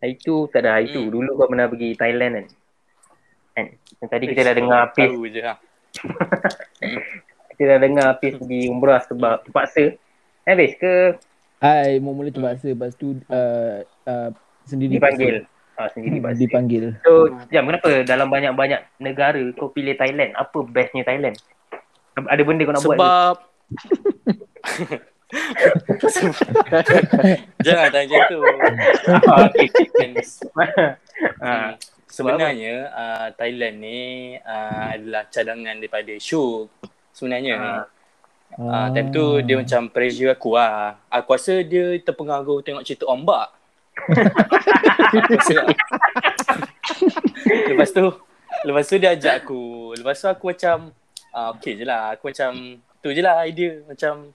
[0.01, 1.05] Hari tu, tak ada hari tu.
[1.05, 1.13] Hmm.
[1.13, 2.45] Dulu kau pernah pergi Thailand kan?
[3.53, 3.65] Kan?
[4.01, 5.09] Yang tadi kita dah dengar Hafiz.
[5.13, 5.57] Tahu je lah.
[7.55, 9.95] Kita dah dengar Hafiz pergi umrah sebab terpaksa.
[10.45, 11.17] Eh, Hafiz ke
[11.65, 12.69] I mula-mula terpaksa.
[12.69, 14.29] Lepas tu uh, uh,
[14.69, 15.49] sendiri dipanggil?
[15.73, 16.45] Ah, sendiri paksa.
[16.45, 16.93] Dipanggil.
[17.01, 20.37] So, jam kenapa dalam banyak-banyak negara kau pilih Thailand?
[20.37, 21.33] Apa bestnya Thailand?
[22.13, 23.01] Ada benda kau nak buat ke?
[23.01, 23.35] Sebab
[27.65, 28.45] Jangan tanya macam tu.
[29.25, 29.49] Ah.
[30.05, 30.21] Hmm.
[31.41, 31.73] ah,
[32.05, 36.69] Sebenarnya uh, Thailand ni uh, adalah cadangan daripada Syuk.
[37.11, 37.57] Sebenarnya.
[37.57, 37.83] Uh,
[38.55, 40.95] time tu dia macam pressure aku lah.
[41.11, 43.51] Aku rasa dia terpengaruh tengok cerita ombak.
[43.95, 44.15] Aku
[47.75, 48.05] lepas tu
[48.63, 49.95] lepas tu dia ajak aku.
[49.99, 50.91] Lepas tu aku macam
[51.35, 52.15] uh, okay je lah.
[52.15, 53.83] Aku macam tu je lah idea.
[53.83, 54.31] Macam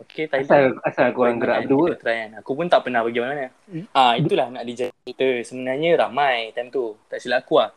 [0.00, 0.48] okay Thailand.
[0.48, 2.00] asal, asal korang gerak berdua?
[2.00, 2.30] Try kan.
[2.40, 3.48] Aku pun tak pernah pergi mana-mana.
[3.92, 5.28] Ah itulah nak dijadi cerita.
[5.44, 6.96] Sebenarnya ramai time tu.
[7.12, 7.70] Tak silap aku lah.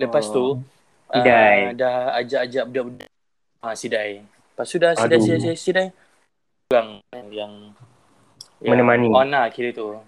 [0.00, 0.60] Lepas tu
[1.04, 1.20] Oh.
[1.20, 1.70] Sidai.
[1.70, 3.10] ah, dah ajak-ajak budak-budak
[3.60, 4.24] ah Sidai.
[4.54, 5.26] Lepas tu dah Sidai Aduh.
[5.26, 5.86] Sidai Sidai, Sidai.
[6.70, 7.52] Orang yang yang
[8.62, 9.10] Menemani.
[9.10, 9.98] On lah kira tu.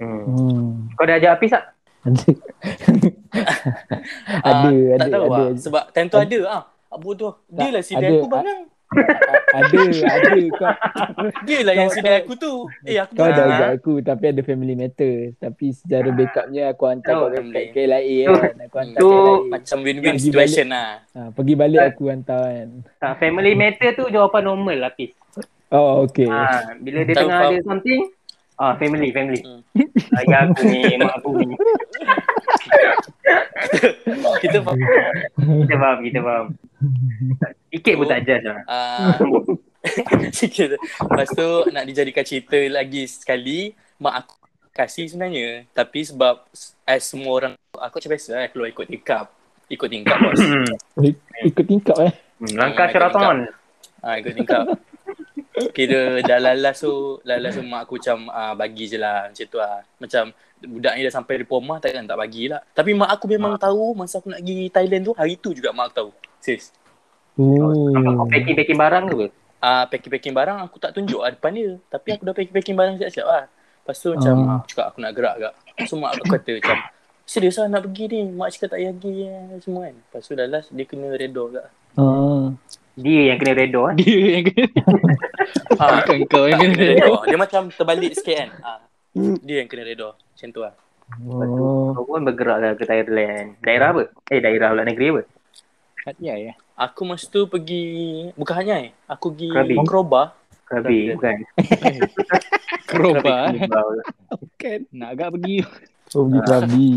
[0.00, 0.24] Hmm.
[0.24, 0.88] Hmm.
[0.96, 1.64] Kau dah ajak Hafiz tak?
[2.04, 2.28] Ada.
[4.44, 5.36] Ah, ada, tak ada, tahu ada.
[5.36, 5.48] lah.
[5.58, 6.62] Sebab time tu ada ah.
[6.88, 7.28] Apa tu?
[7.50, 8.16] Dia lah Sidai ada.
[8.16, 8.44] aku bang.
[9.58, 9.80] ada,
[10.10, 10.38] ada.
[10.50, 10.70] Kau,
[11.42, 12.52] Dia lah yang kau- aku tu.
[12.84, 15.14] Eh aku kau dah ajak aku tapi ada family matter.
[15.36, 17.72] Tapi secara backupnya aku hantar Oh, kau kat.
[17.72, 18.54] KLIA kan.
[18.66, 19.50] Aku hantar Tu KLIA.
[19.50, 20.90] Macam win-win Pergi situation lah.
[21.12, 22.68] Ha, pergi balik aku hantar kan.
[22.98, 25.12] Tak, family matter tu jawapan normal Hafiz.
[25.74, 26.30] Oh, okay.
[26.30, 27.50] Ah, bila dia tengah faham.
[27.50, 28.00] ada something,
[28.56, 29.40] ah family, family.
[29.40, 29.60] Hmm.
[30.14, 31.54] Ayah aku ni, mak aku ni.
[34.40, 34.78] Kita faham.
[35.36, 36.46] Kita faham, kita faham.
[37.68, 38.60] Sikit pun tak judge lah.
[38.66, 39.14] Ah,
[40.38, 40.78] sikit.
[40.78, 44.34] Lepas tu nak dijadikan cerita lagi sekali, mak aku
[44.70, 45.66] kasih sebenarnya.
[45.70, 46.46] Tapi sebab
[46.84, 49.26] as semua orang, aku macam biasa lah keluar ikut tingkap.
[49.66, 50.40] Ikut tingkap bos.
[51.48, 52.12] Ikut tingkap eh.
[52.36, 53.36] Hmm, Langkah Hmm, syaraton.
[54.02, 54.64] ha, ikut tingkap.
[55.54, 59.58] Kira dah lalas tu, lalas tu mak aku macam ah, bagi je lah macam tu
[59.62, 59.86] lah.
[60.02, 60.22] Macam
[60.64, 62.58] budak ni dah sampai di rumah takkan tak bagi lah.
[62.74, 65.90] Tapi mak aku memang tahu masa aku nak pergi Thailand tu, hari tu juga mak
[65.90, 66.10] aku tahu.
[66.42, 66.74] Serius.
[67.38, 68.30] Nampak kau Oh.
[68.30, 69.26] packing-packing barang ke apa?
[69.58, 71.70] Ah packing-packing barang aku tak tunjuk lah depan dia.
[71.90, 73.44] Tapi aku dah packing-packing barang siap-siap lah.
[73.50, 75.54] Lepas tu macam aku cakap aku nak gerak agak.
[75.86, 76.78] So mak aku kata macam
[77.26, 78.20] serius lah nak pergi ni.
[78.34, 79.96] Mak cakap tak payah pergi eh, semua kan.
[79.98, 81.66] Lepas tu dah last dia kena redha agak.
[81.94, 82.44] Ah.
[82.94, 83.94] Dia yang kena redha eh.
[84.00, 84.66] Dia yang kena.
[85.74, 86.74] Ha, Bukan kau yang kena.
[86.74, 87.14] kena redha.
[87.26, 88.50] Dia macam terbalik sikit kan.
[88.62, 88.72] Ha.
[89.42, 90.08] Dia yang kena redha.
[90.14, 90.74] Macam tu lah.
[91.26, 91.92] Oh.
[91.92, 93.58] Kau pun bergerak lah ke Thailand.
[93.60, 94.02] Daerah apa?
[94.30, 95.22] Eh daerah pula negeri apa?
[96.04, 96.54] Hati ya.
[96.74, 98.90] Aku masa tu pergi, bukan hanya eh.
[99.06, 99.74] Aku pergi Krabi.
[99.86, 100.22] Kroba.
[100.66, 101.14] Krabi Krabi.
[101.14, 101.36] bukan.
[102.90, 103.62] Keroba eh.
[103.68, 104.00] Krabi.
[104.58, 104.80] Kan.
[104.90, 105.56] Nak agak pergi.
[106.18, 106.88] Oh, pergi Krabi.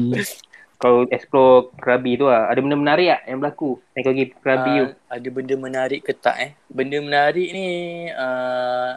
[0.77, 2.53] Kau explore Krabi tu lah.
[2.53, 3.81] Ada benda menarik tak yang berlaku?
[3.97, 4.85] Yang kau pergi Krabi tu.
[4.85, 6.51] Ah, ada benda menarik ke tak eh?
[6.69, 7.67] Benda menarik ni
[8.13, 8.91] uh,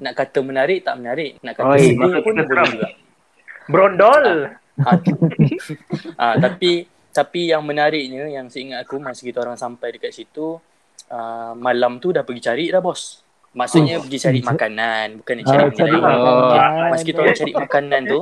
[0.00, 1.36] nak kata menarik tak menarik.
[1.44, 2.88] Nak kata Oi, sedih pun boleh juga.
[3.68, 4.26] Brondol.
[4.80, 4.96] Ah,
[6.24, 10.56] ah, tapi tapi yang menariknya yang seingat aku masa kita orang sampai dekat situ
[11.12, 13.20] ah, malam tu dah pergi cari dah bos.
[13.52, 16.20] Maksudnya pergi cari makanan, bukan nak cari Ah, cari menyerang.
[16.24, 16.40] Oh.
[16.48, 16.88] makanan.
[16.88, 18.20] Masa kita orang cari makanan tu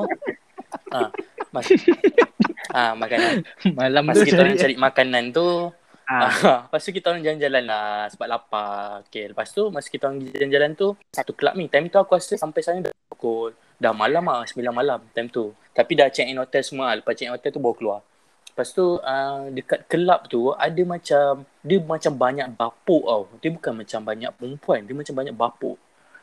[0.91, 1.09] ah,
[1.55, 1.67] mas,
[2.73, 3.45] ah, makanan.
[3.79, 4.75] Malam Masa tu kita orang cari.
[4.77, 5.73] makanan tu
[6.09, 6.25] Ah.
[6.25, 9.05] Ah, lepas tu kita orang jalan-jalan lah sebab lapar.
[9.05, 11.69] Okay, lepas tu masa kita orang jalan-jalan tu satu kelab ni.
[11.69, 15.53] Time tu aku rasa sampai sana dah pukul dah malam lah, 9 malam time tu.
[15.77, 16.97] Tapi dah check in hotel semua.
[16.97, 18.01] Lepas check in hotel tu baru keluar.
[18.49, 23.23] Lepas tu uh, dekat kelab tu ada macam dia macam banyak bapuk tau.
[23.45, 25.77] Dia bukan macam banyak perempuan, dia macam banyak bapuk.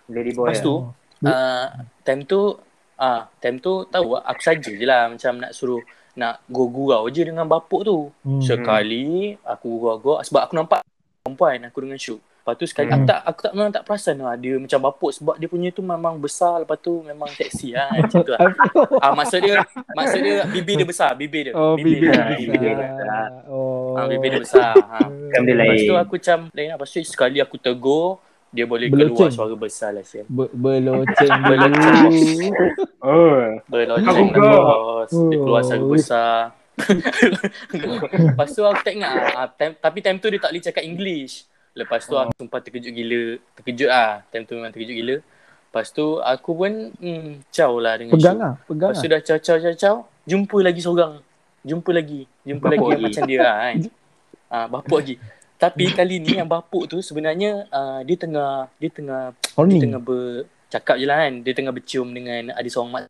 [0.10, 0.50] Lady boy.
[0.50, 0.82] Lepas tu
[1.30, 1.66] uh,
[2.02, 2.58] time tu
[2.98, 5.84] ah uh, time tu tahu aku saja je lah macam nak suruh
[6.16, 8.10] nak gurau je dengan bapuk tu.
[8.24, 8.40] Hmm.
[8.40, 10.82] Sekali aku gurau-gurau sebab aku nampak
[11.22, 12.24] perempuan aku dengan Syuk.
[12.46, 13.02] Lepas tu sekali Hmm.
[13.02, 15.82] aku tak aku tak memang tak perasan lah dia macam bapuk sebab dia punya tu
[15.82, 18.42] memang besar lepas tu memang seksi lah macam tu lah.
[19.04, 19.66] Ah maksud dia
[19.98, 21.54] maksud dia bibir dia besar, bibir dia.
[21.58, 22.38] Oh, bibir dia.
[22.38, 22.38] dia.
[22.38, 22.74] bibir dia.
[22.94, 23.28] besar.
[23.50, 23.98] Oh.
[23.98, 24.74] Ah bibir dia besar.
[24.78, 24.98] Ha.
[25.10, 26.76] Dia Lepas tu aku macam lain lah.
[26.78, 28.22] Lepas tu sekali aku tegur
[28.56, 29.12] dia boleh Beloceng.
[29.12, 30.24] keluar suara besar lah sial.
[30.26, 32.54] Be- Beloceng Beloceng.
[33.06, 33.62] Oh.
[33.70, 34.02] Lah
[34.34, 35.12] bos.
[35.12, 35.68] Dia keluar Oh.
[35.68, 36.36] suara besar.
[38.28, 41.48] Lepas tu aku tak ingat ah, time, Tapi time tu dia tak boleh cakap English
[41.72, 46.20] Lepas tu aku sumpah terkejut gila Terkejut lah Time tu memang terkejut gila Lepas tu
[46.20, 49.04] aku pun hmm, Caw lah dengan Pegang lah, pegang Lepas lah.
[49.04, 51.14] tu dah caw caw caw caw Jumpa lagi seorang
[51.62, 53.06] Jumpa lagi Jumpa lagi Bapuk yang lagi.
[53.10, 53.76] macam dia lah kan
[54.54, 55.16] ah, Bapuk lagi
[55.56, 59.80] Tapi kali ni yang bapuk tu sebenarnya uh, Dia tengah Dia tengah Dia Horny.
[59.80, 63.02] tengah bercakap je lah kan Dia tengah bercium dengan Ada seorang mak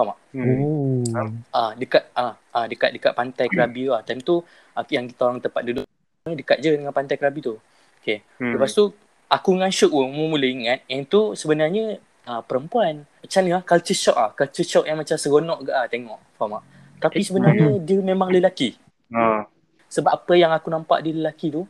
[0.00, 0.18] Faham tak?
[0.32, 1.02] Hmm.
[1.12, 1.30] Oh.
[1.50, 4.02] Ah dekat ah, ah dekat dekat pantai Krabi tu ah.
[4.06, 4.40] Time tu
[4.74, 5.84] ah, yang kita orang tempat duduk
[6.30, 7.58] ni dekat je dengan pantai Krabi tu.
[8.00, 8.22] Okay.
[8.38, 8.56] Hmm.
[8.56, 8.94] Lepas tu
[9.28, 13.04] aku dengan Syuk pun mula ingat yang tu sebenarnya ah, perempuan.
[13.20, 14.30] Macam ni ah culture shock ah.
[14.32, 16.20] Culture shock yang macam seronok ke ah tengok.
[16.38, 16.64] Faham tak?
[17.00, 18.76] Tapi sebenarnya dia memang lelaki.
[19.10, 19.42] Oh.
[19.90, 21.66] Sebab apa yang aku nampak dia lelaki tu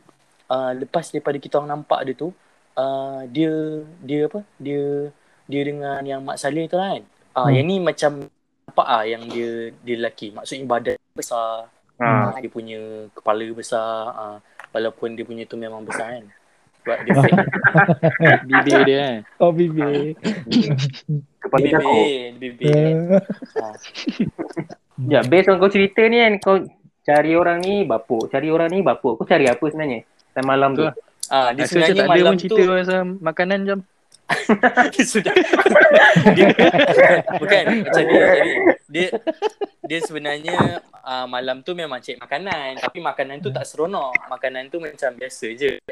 [0.47, 2.29] uh, lepas daripada kita orang nampak dia tu
[2.77, 3.51] uh, dia
[3.99, 5.09] dia apa dia
[5.45, 7.01] dia dengan yang Mak Saleh tu kan
[7.33, 7.51] uh, Hmm.
[7.51, 8.29] yang ni macam
[8.67, 11.65] nampak ah yang dia dia lelaki maksudnya badan besar
[12.01, 12.33] Ah.
[12.33, 12.81] uh, dia punya
[13.13, 14.37] kepala besar uh,
[14.73, 16.25] walaupun dia punya tu memang besar kan
[16.81, 17.37] sebab dia fake
[18.49, 19.17] Bibir dia kan.
[19.37, 20.17] Oh, bibir.
[21.37, 23.21] Kepala bibir bibir
[23.61, 23.75] uh,
[25.13, 26.57] Ya, based on kau cerita ni kan kau
[27.01, 29.17] cari orang ni bapuk, cari orang ni bapuk.
[29.17, 30.05] Kau cari apa sebenarnya?
[30.31, 30.85] Time malam tu.
[31.31, 33.79] Uh, dia macam sebenarnya tak ada malam tu cerita pasal makanan jam.
[34.95, 35.35] dia sudah
[36.31, 36.55] dia
[37.35, 38.51] bukan macam dia jadi
[38.87, 39.07] dia
[39.83, 40.55] dia sebenarnya
[41.03, 45.47] uh, malam tu memang cek makanan tapi makanan tu tak seronok makanan tu macam biasa
[45.51, 45.83] je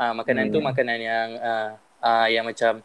[0.00, 0.68] uh, makanan tu Hmm.
[0.72, 1.68] makanan yang uh,
[2.00, 2.80] uh, yang macam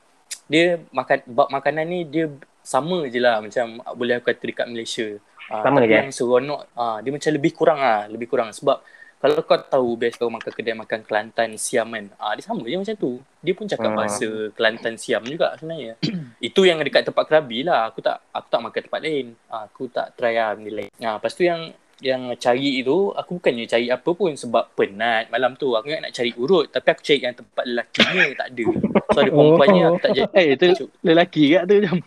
[0.51, 2.27] dia makan bab makanan ni dia
[2.59, 5.07] sama je lah macam boleh aku kata dekat Malaysia
[5.49, 5.91] uh, Sama je?
[5.91, 8.49] yang seronok uh, dia macam lebih kurang ah lebih kurang.
[8.49, 8.77] Sebab
[9.19, 12.75] kalau kau tahu best kau makan kedai makan Kelantan Siam kan ah dia sama je
[12.75, 13.11] macam tu.
[13.39, 13.95] Dia pun cakap Ah.
[13.97, 15.99] bahasa Kelantan Siam juga sebenarnya.
[16.41, 17.89] Itu yang dekat tempat Krabi lah.
[17.89, 19.25] Aku tak aku tak makan tempat lain.
[19.45, 20.89] Ah, aku tak try lah benda lain.
[20.99, 21.67] Ah lepas tu yang
[21.99, 25.75] yang cari itu aku bukannya cari apa pun sebab penat malam tu.
[25.75, 28.65] Aku ingat nak cari urut tapi aku cari yang tempat lelakinya tak ada.
[29.09, 31.97] So ada perempuannya aku tak jadi Eh, tu lelaki kat tu jam.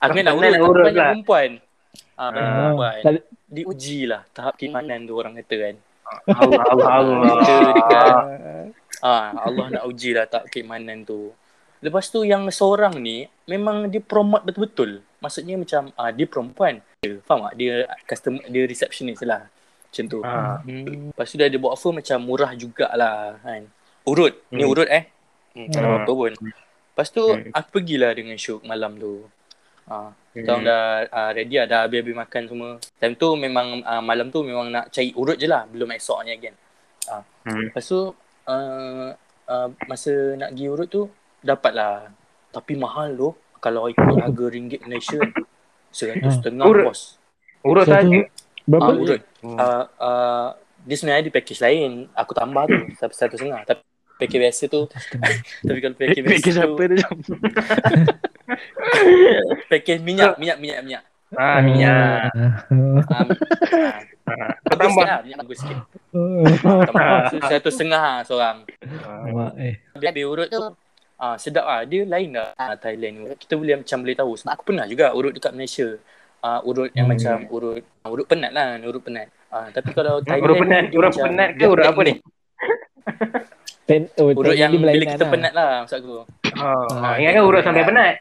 [0.00, 1.08] Aku nak urut tapi urut banyak lah.
[1.10, 1.50] perempuan
[2.14, 2.54] ah banyak Ah.
[2.56, 5.74] perempuan Tak- diuji lah tahap keimanan tu orang kata kan
[6.26, 7.18] Allah Allah Allah.
[7.38, 8.14] Kita dekat
[9.00, 11.32] Ah, Allah nak uji lah tak keimanan tu.
[11.80, 15.00] Lepas tu yang seorang ni memang dia promote betul-betul.
[15.18, 16.82] Maksudnya macam ah, dia perempuan.
[17.00, 17.54] Dia, faham tak?
[17.56, 17.72] Dia
[18.04, 19.48] customer dia receptionist lah.
[19.86, 20.18] Macam tu.
[20.20, 20.60] Ah.
[20.60, 21.08] Hmm.
[21.08, 23.62] Lepas tu dia ada buat offer macam murah jugalah kan.
[24.04, 24.36] Urut.
[24.50, 24.68] Ni Hmm.
[24.68, 25.04] urut eh.
[25.52, 26.00] Hmm, tak ada Hmm.
[26.00, 26.32] apa pun.
[26.36, 27.50] Lepas tu Hmm.
[27.50, 29.24] aku pergilah dengan Syuk malam tu.
[29.90, 30.70] Ah, kita orang Hmm.
[30.70, 32.70] dah uh, ready lah, dah habis-habis makan semua.
[33.02, 35.66] Time tu memang uh, malam tu memang nak cari urut je lah.
[35.66, 36.54] Belum esoknya again.
[37.10, 37.26] Ah.
[37.42, 37.66] Hmm.
[37.66, 38.14] Lepas tu
[38.46, 39.08] uh,
[39.50, 41.02] uh, masa nak pergi urut tu
[41.42, 42.06] dapatlah.
[42.54, 45.18] Tapi mahal tu kalau ikut harga ringgit Malaysia
[45.90, 46.86] seratus setengah Urut.
[46.86, 47.18] bos.
[47.66, 48.18] Urut saja.
[48.62, 48.86] Berapa?
[48.86, 49.20] Ah, urut.
[49.42, 49.58] Hmm.
[49.58, 50.48] Uh, uh,
[50.86, 51.90] dia sebenarnya ada package lain.
[52.14, 53.66] Aku tambah tu satu setengah.
[53.66, 53.82] Tapi
[54.20, 54.80] package biasa tu
[55.66, 56.96] tapi kalau package biasa Package tu apa tu
[59.70, 61.02] package minyak minyak minyak minyak.
[61.30, 62.26] Ah, minyak.
[62.34, 63.22] Ah.
[64.26, 64.90] bagus Kau tambah.
[64.90, 65.78] sikit lah, minyak bagus sikit.
[66.90, 67.06] Tambah.
[67.46, 68.66] Satu setengah lah seorang.
[69.30, 69.74] Mak eh.
[69.94, 70.58] Habis urut tu
[71.20, 73.38] ah sedap ah dia lain lah ah, Thailand urut.
[73.38, 75.88] Kita boleh macam boleh tahu sebab aku pernah juga urut dekat Malaysia.
[76.42, 77.14] Ah urut yang Hmm.
[77.14, 79.30] macam urut ah, urut penat lah, urut penat.
[79.54, 82.14] Ah tapi kalau Thailand Urut penat, urut penat ke urut apa ni?
[83.88, 85.30] Ten, oh, Urut ten yang bila kita lah.
[85.32, 86.14] penat lah maksud aku.
[86.60, 88.14] Oh, ah, ingatkan urut sampai penat.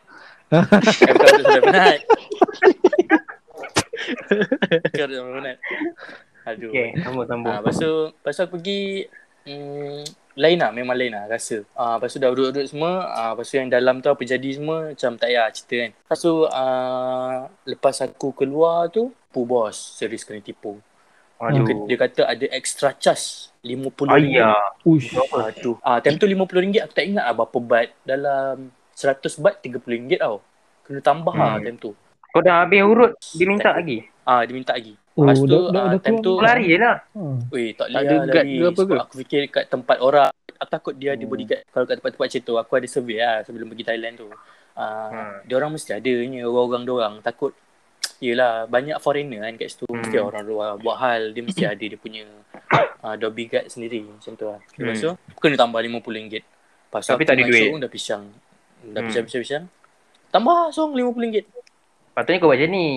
[0.50, 1.98] Eh, bukan urut sampai penat.
[4.89, 5.58] Bukan urut sampai penat.
[6.50, 6.72] Aduh.
[6.74, 7.54] Okay, sambung sambung.
[7.54, 9.06] Ah, lepas tu, lepas tu aku pergi
[9.45, 10.02] mm,
[10.39, 11.62] lain lah, memang lain lah rasa.
[11.78, 14.89] Ah, lepas tu dah urut-urut semua, ah, lepas tu yang dalam tu apa jadi semua
[14.95, 15.91] macam tak payah cerita kan.
[15.93, 20.82] Lepas tu ah, lepas aku keluar tu, pu bos, serius kena tipu.
[21.39, 21.88] Dia, Aduh.
[21.88, 24.12] dia kata ada extra charge RM50.
[24.12, 24.60] Ayah.
[24.84, 25.15] Ush.
[25.15, 25.80] Aduh.
[25.80, 27.88] Ah, time tu RM50 aku tak ingat lah berapa bat.
[28.04, 30.43] Dalam 100 bat RM30 tau.
[30.84, 31.39] Kena tambah hmm.
[31.39, 31.63] lah Hmm.
[31.63, 31.91] time tu.
[32.30, 34.04] Kau dah habis urut, dia minta lagi.
[34.21, 34.93] Ah, dia minta lagi.
[35.15, 36.97] Oh, Lepas tu, dah- dah- ah, dah time tu, lari je lah.
[37.10, 37.38] Hmm.
[37.49, 38.52] Weh, tak boleh ada lah lari.
[38.52, 38.95] ke apa Sebab ke?
[39.02, 40.30] aku fikir kat tempat orang.
[40.54, 41.32] Aku takut dia ada Hmm.
[41.32, 41.63] bodyguard.
[41.65, 44.28] Kalau kat tempat-tempat macam tu, aku ada survey lah sebelum pergi Thailand tu.
[44.28, 45.36] Uh, Hmm.
[45.41, 47.13] Dia orang mesti adanya orang-orang dia orang.
[47.21, 47.52] Takut,
[48.21, 49.86] yelah banyak foreigner kan kat situ.
[49.86, 50.27] Mesti Hmm.
[50.27, 51.32] orang luar buat hal.
[51.32, 52.23] Dia mesti ada dia punya
[53.03, 54.03] uh, Dobby guard sendiri.
[54.03, 54.60] Macam tu lah.
[54.73, 55.39] Lepas tu, Hmm.
[55.39, 56.43] kena tambah RM50.
[56.86, 57.69] Lepas tu Tapi aku tak ada duit.
[57.69, 58.23] Pun dah pisang.
[58.86, 59.08] Dah Hmm.
[59.08, 59.63] pisang-pisang-pisang.
[60.29, 61.45] Tambah song RM50.
[62.12, 62.88] Patutnya kau buat macam ni.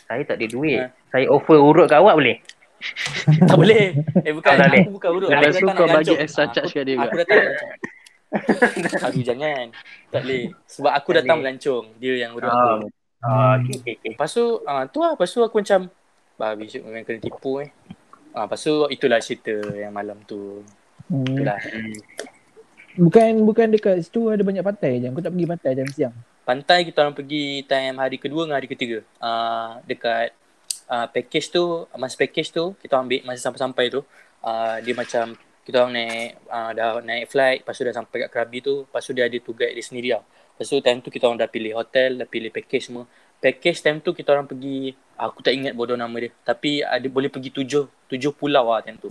[0.00, 0.78] Saya tak ada duit.
[0.78, 0.88] Ha.
[1.10, 2.36] Saya offer urut kat awak boleh?
[3.48, 3.84] tak boleh.
[4.22, 4.82] Eh bukan, Tak boleh.
[4.82, 5.28] aku bukan urut.
[5.28, 7.18] Lepas Aku tu datang kau bagi extra Ah, charge kat dia Aku ke?
[7.18, 7.44] datang.
[9.04, 9.64] Aduh jangan.
[10.08, 10.42] Tak boleh.
[10.64, 11.50] Sebab aku datang boleh.
[11.50, 11.84] melancong.
[11.96, 12.88] Dia yang urut Ah, aku.
[13.24, 14.10] Ah, okay, okay, okay.
[14.14, 15.14] Lepas tu, ah, tu lah.
[15.14, 15.90] Lepas tu aku macam,
[16.38, 17.70] bah, besok memang kena tipu eh.
[18.36, 20.62] Ah, lepas tu, itulah cerita yang malam tu.
[21.10, 21.26] Hmm.
[21.26, 21.58] Itulah.
[22.98, 25.06] Bukan bukan dekat situ ada banyak pantai je.
[25.14, 26.14] Kau tak pergi pantai jam siang.
[26.42, 29.04] Pantai kita orang pergi time hari kedua dengan hari ketiga.
[29.22, 30.34] Ah, dekat
[30.88, 34.00] ah, package tu, masa package tu, kita ambil masa sampai-sampai tu,
[34.42, 35.36] ah, dia macam
[35.68, 39.04] kita orang naik ah, dah naik flight, lepas tu dah sampai kat Krabi tu, lepas
[39.04, 40.24] tu dia ada tour guide dia sendiri lah.
[40.58, 43.06] Lepas tu time tu kita orang dah pilih hotel, dah pilih package semua.
[43.38, 46.34] Package time tu kita orang pergi, aku tak ingat bodoh nama dia.
[46.42, 49.06] Tapi ada boleh pergi tujuh, tujuh pulau lah time tu.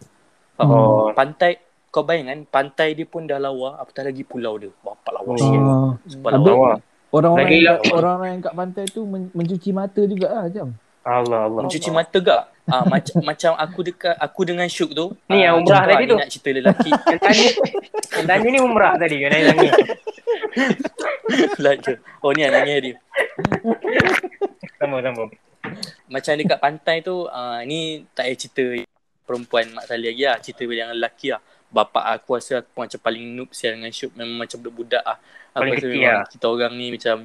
[0.59, 1.07] Oh.
[1.15, 1.55] Pantai,
[1.87, 4.75] kau bayangkan pantai dia pun dah lawa, apatah lagi pulau dia.
[4.83, 5.39] Bapak lawa Oh.
[5.39, 5.61] sikit.
[5.63, 5.91] Ah.
[6.03, 6.51] Sebab lawa.
[6.51, 6.77] Awak.
[7.07, 10.75] Orang-orang yang, orang-orang yang kat pantai tu men- mencuci mata juga lah jam.
[11.07, 11.63] Allah Allah.
[11.63, 12.43] Mencuci mata gak?
[12.67, 15.15] Ah macam macam aku dekat aku dengan Syuk tu.
[15.31, 16.17] Ni yang umrah contoh tadi tu.
[16.19, 16.91] Nak cerita lelaki.
[17.07, 17.47] Yang tanya,
[18.17, 19.15] yang tanya ni umrah tadi.
[19.23, 19.71] Yang nangis.
[21.63, 21.83] Like,
[22.23, 22.95] oh ni yang nangis dia.
[24.79, 25.31] Sama sama.
[26.07, 28.63] Macam dekat pantai tu, ah ni tak payah cerita
[29.23, 30.37] perempuan Mak Salih lagi lah.
[30.39, 31.41] Cerita yang lelaki lah.
[31.67, 34.11] Bapak aku rasa aku macam paling noob sial dengan Syuk.
[34.15, 35.17] Memang macam budak-budak lah.
[35.55, 36.21] Aku Paling rasa kecil lah.
[36.27, 37.15] Kita orang ni macam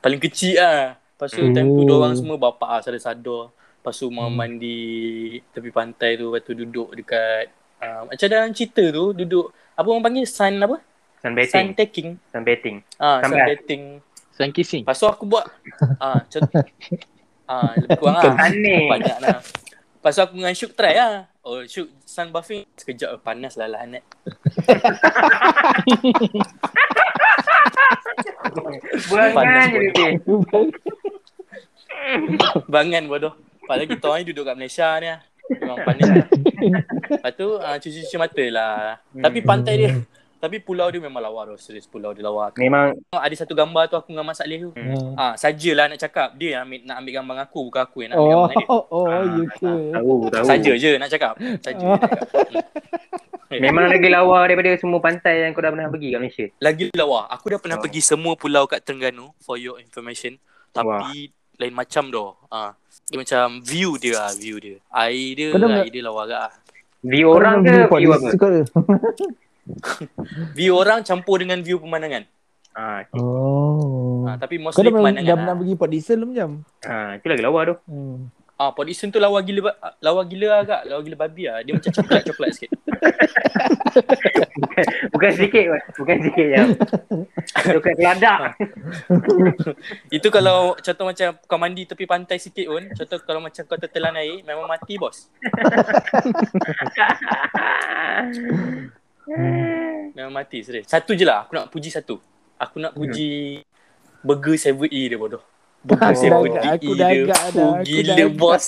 [0.00, 0.80] paling kecil lah.
[0.96, 1.54] Lepas tu Hmm.
[1.54, 3.42] time tu orang semua bapak lah sadar-sadar.
[3.82, 4.34] Lepas tu mau Hmm.
[4.38, 4.78] mandi
[5.50, 6.30] tepi pantai tu.
[6.30, 10.78] Lepas tu duduk dekat uh, macam dalam cerita tu duduk apa orang panggil sun apa?
[11.18, 11.50] Sunbathing.
[11.50, 12.08] Sun taking.
[12.30, 12.76] Sunbathing.
[12.96, 13.48] Ah, sun Sunbath.
[13.48, 13.82] bathing.
[14.32, 14.82] Sun kissing.
[14.82, 15.44] Lepas tu aku buat
[15.98, 16.40] ah macam
[17.50, 18.34] ah lebih kurang lah.
[18.88, 19.38] Banyak lah.
[19.98, 21.26] Lepas tu aku dengan Syuk try lah.
[21.42, 23.82] Oh Syuk sun bathing sekejap eh, panas lah lah.
[29.08, 30.08] Buangan je dia.
[32.72, 33.32] Bangan bodoh.
[33.62, 35.20] Padahal kita orang duduk kat Malaysia ni lah.
[35.52, 36.26] Memang panas lah.
[37.10, 38.74] Lepas tu uh, cuci-cuci mata lah.
[39.08, 39.22] Hmm.
[39.22, 39.90] Tapi pantai dia,
[40.38, 41.56] tapi pulau dia memang lawa tu.
[41.56, 42.50] Serius pulau dia lawa.
[42.56, 44.70] Memang Ada satu gambar tu aku dengan Mas Saleh tu.
[44.72, 45.14] Hmm.
[45.14, 45.22] Ah.
[45.22, 46.34] Ah, sajalah nak cakap.
[46.34, 48.66] Dia yang ambil, nak ambil gambar aku, bukan aku yang nak ambil Oh, gambar dia.
[48.66, 49.70] oh, oh, Ah, ya ke?
[49.92, 50.44] tahu tahu.
[50.44, 51.34] Saja je nak cakap.
[51.60, 51.86] Saja.
[53.52, 53.60] Hmm.
[53.60, 56.46] Memang lagi lawa daripada semua pantai yang kau dah pernah pergi kat Malaysia.
[56.56, 57.28] Lagi lawa.
[57.28, 57.84] Aku dah pernah Oh.
[57.84, 60.40] pergi semua pulau kat Terengganu for your information.
[60.72, 61.28] Tapi
[61.60, 62.40] lain macam doh.
[62.48, 62.72] Ah.
[63.04, 64.76] Dia macam view dia lah, view dia.
[64.88, 66.52] Air dia, Kau dah air dia lawa agak lah.
[67.02, 68.28] View Kau orang dah ke view Port apa?
[70.52, 72.24] View orang campur dengan view pemandangan.
[72.72, 74.24] Ah, Oh.
[74.24, 75.38] Ah, tapi Kau mostly dah pemandangan dah lah.
[75.42, 76.50] pernah pergi Port Dickson belum jam?
[76.82, 77.74] ah, itu lagi lawa tu.
[77.84, 78.16] Hmm.
[78.62, 81.66] Ah, Port Dickson tu lawa gila lawa gila agak, lawa gila babi lah.
[81.66, 82.70] Dia macam coklat-coklat sikit.
[85.12, 85.82] Bukan sedikit kot.
[85.98, 86.62] Bukan sedikit je.
[87.74, 88.54] Bukan keladak.
[90.22, 94.14] Itu kalau contoh macam kau mandi tepi pantai sikit pun, contoh kalau macam kau tertelan
[94.22, 95.18] air, memang mati bos.
[100.12, 100.86] Memang mati serius.
[100.86, 102.14] Satu je lah, aku nak puji satu.
[102.62, 103.58] Aku nak puji
[104.22, 105.42] burger 7E dia bodoh.
[105.82, 108.64] Burger Aku dah 7E agak- aku dah agak dah, Oh, aku gila bos.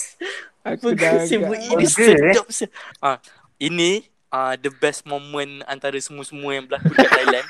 [0.62, 1.50] Aku dah 7E agak.
[1.70, 2.34] dia Burger, eh?
[2.34, 3.16] sedap se- ah,
[3.56, 3.90] Ini
[4.28, 7.46] ah the best moment antara semua-semua yang berlaku dekat Thailand.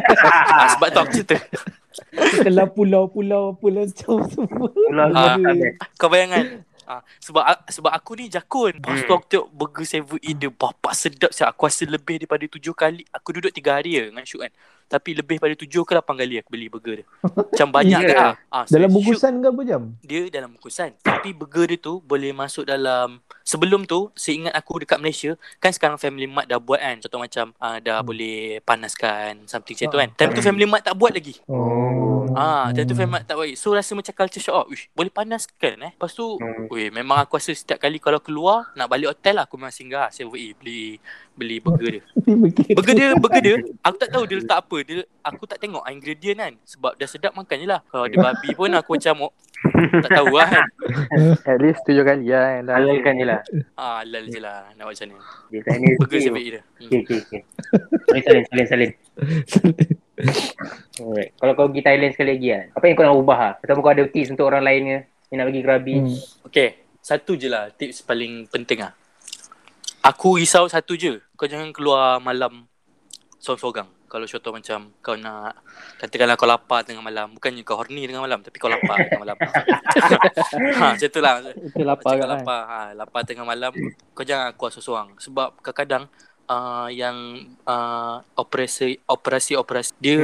[0.52, 1.36] ah, sebab tu aku cerita.
[2.30, 4.68] Setelah pulau-pulau lancau semua.
[4.68, 5.56] Pulau Ah, Selatan.
[5.96, 8.72] Kau bayangkan Ah, sebab sebab aku ni jakun.
[8.72, 9.16] Lepas tu Hmm.
[9.16, 11.50] aku tengok burger 7 dia bapak sedap siap.
[11.50, 13.02] Aku rasa lebih daripada tujuh kali.
[13.10, 14.52] Aku duduk tiga hari je dengan Syuk kan.
[14.86, 17.06] Tapi lebih daripada tujuh ke lapan kali aku beli burger dia.
[17.26, 18.06] Macam banyak Ya.
[18.06, 18.34] ke ah.
[18.52, 19.82] ah Dalam bungkusan ke apa jam?
[20.00, 20.94] dia dalam bungkusan.
[20.96, 25.98] Tapi burger dia tu boleh masuk dalam sebelum tu seingat aku dekat Malaysia kan sekarang
[25.98, 27.02] Family Mart dah buat kan.
[27.02, 28.06] Contoh macam uh, dah Hmm.
[28.06, 30.00] boleh panaskan something macam tu Ah.
[30.00, 30.08] kan.
[30.14, 31.34] Time tu Family Mart tak buat lagi.
[31.46, 32.15] Oh.
[32.36, 33.56] Ah, time tu Mart tak lagi.
[33.56, 34.54] So rasa macam culture shock.
[34.54, 35.92] Oh, Uish, boleh panaskan eh.
[35.96, 36.68] Lepas tu Hmm.
[36.68, 40.52] Weh, memang aku rasa setiap kali kalau keluar nak balik hotel aku memang singgah 7E
[40.58, 41.00] beli
[41.32, 42.02] beli burger dia.
[42.76, 44.76] Burger dia, burger dia, aku tak tahu dia letak apa.
[44.84, 47.80] Dia aku tak tengok ingredient kan sebab dah sedap makan je lah.
[47.88, 49.32] Kalau dia babi pun aku macam oh,
[50.04, 50.66] tak tahu lah kan.
[51.50, 52.60] At least tujuh kali lah kan.
[52.68, 52.74] Dah.
[52.76, 53.40] Halalkan je lah.
[53.80, 55.24] Ah, halal je lah nak buat macam mana.
[55.48, 56.34] Dia sana Burger skill.
[56.36, 56.62] 7E dia.
[56.62, 56.86] Hmm.
[56.86, 57.40] Okay, okay, okay.
[58.22, 58.90] Salin, salin, salin,
[59.48, 60.04] salin.
[60.96, 61.30] Alright.
[61.36, 63.52] Kalau kau pergi Thailand sekali lagi kan, apa yang kau nak ubah lah?
[63.60, 64.98] Atau kau ada tips untuk orang lain ke
[65.32, 65.94] yang nak pergi Krabi?
[66.00, 66.16] Hmm.
[66.48, 66.68] Okay,
[67.04, 68.92] satu je lah tips paling penting lah.
[70.06, 71.18] Aku risau satu je.
[71.34, 72.64] Kau jangan keluar malam
[73.42, 73.90] sorang-sorang.
[74.06, 75.58] Kalau contoh macam kau nak
[75.98, 77.34] katakanlah kau lapar tengah malam.
[77.34, 79.36] Bukannya kau horny tengah malam tapi kau lapar tengah malam.
[80.78, 81.42] ha, macam tu lah.
[81.42, 82.22] Itu lapar Macam kan.
[82.22, 82.60] kau lapar.
[82.70, 83.72] Ha, lapar tengah malam
[84.14, 86.06] kau jangan keluar sorang Sebab kadang-kadang
[86.46, 87.16] uh, yang
[87.62, 90.18] uh, operasi operasi operasi dia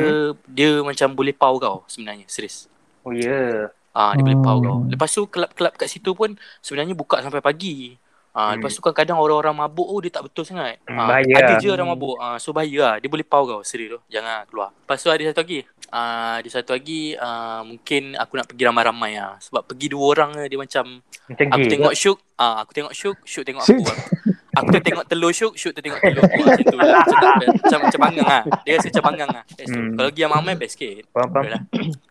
[0.45, 2.67] dia macam boleh pau kau sebenarnya serius.
[3.03, 3.71] Oh ya.
[3.91, 4.73] Ah, dia boleh pau kau.
[4.75, 4.81] Oh.
[4.85, 7.99] Lepas tu kelab-kelab kat situ pun sebenarnya buka sampai pagi.
[8.33, 8.57] Ah, Hmm.
[8.57, 10.81] lepas tu kan kadang orang-orang mabuk oh dia tak betul sangat.
[10.83, 11.61] Hmm, Ah, bahaya ada lah.
[11.61, 12.17] je orang mabuk.
[12.17, 12.95] Ah, so bahaya lah.
[12.97, 14.01] Dia boleh pau kau serius tu.
[14.09, 14.73] Jangan keluar.
[14.73, 15.61] Lepas tu ada satu lagi.
[15.87, 19.37] Ah, ada satu lagi ah, mungkin aku nak pergi ramai-ramai ah.
[19.39, 21.69] Sebab pergi dua orang dia macam Macam aku gay.
[21.69, 23.85] tengok Syuk, ah aku tengok Syuk, Syuk tengok Syuk.
[23.85, 23.93] aku.
[24.53, 26.23] Aku tu tengok telur Syuk, Syuk tu tengok telur.
[26.29, 27.05] Macam tu lah.
[27.09, 28.43] Macam, macam, macam bangang lah.
[28.69, 29.45] Dia rasa macam bangang lah.
[29.57, 29.97] That's Hmm.
[29.97, 31.03] Kalau pergi ramai best sikit.
[31.17, 31.45] Faham, faham.
[31.49, 31.63] Lah.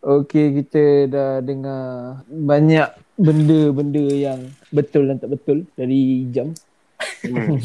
[0.01, 1.83] Okay, kita dah dengar
[2.25, 2.89] banyak
[3.21, 4.39] benda-benda yang
[4.73, 6.49] betul dan tak betul dari jam.
[7.21, 7.57] Hmm.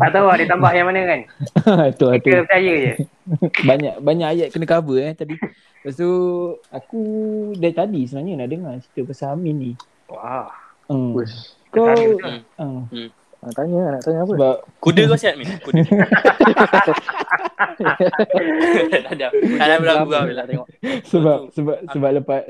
[0.00, 1.20] tak tahu lah dia tambah yang mana kan.
[2.00, 2.28] tu tu.
[2.32, 2.92] Kita percaya je.
[3.64, 5.36] Banyak banyak ayat kena cover eh tadi.
[5.36, 6.10] Lepas tu
[6.72, 7.00] aku
[7.56, 9.72] dari tadi sebenarnya nak dengar cerita pasal Amin ni.
[10.08, 10.48] Wah.
[10.88, 11.12] Hmm.
[11.72, 12.20] Kau Betul.
[12.20, 12.40] Hmm.
[12.60, 13.08] uh,
[13.42, 14.32] Nak tanya nak tanya apa?
[14.32, 15.50] sebab Kuda kau sihat Min?
[15.58, 15.82] Kuda.
[18.94, 19.26] tak ada.
[19.34, 20.66] Tak ada berapa tengok.
[21.04, 22.40] sebab sebab sebab lepas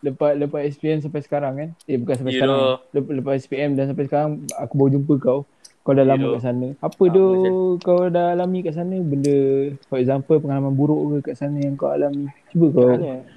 [0.00, 1.68] lepas lepas SPM sampai sekarang kan.
[1.84, 2.78] Eh bukan sampai sekarang.
[2.88, 5.40] Lepas, lepas SPM dan sampai sekarang aku baru jumpa kau.
[5.82, 6.68] Kau dah lama kat sana.
[6.76, 7.54] Apa Ah, doh betul.
[7.80, 9.38] kau dah alami kat sana benda
[9.86, 12.26] for example pengalaman buruk ke kat sana yang kau alami.
[12.50, 12.90] Cuba kau?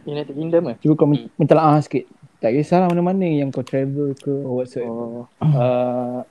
[0.04, 0.74] United Kingdom ke?
[0.82, 1.14] cuba kau Hmm.
[1.16, 2.06] men- mentelaah sikit.
[2.38, 5.26] Tak kisahlah mana-mana yang kau travel ke or whatsoever.
[5.26, 6.24] Oh, uh,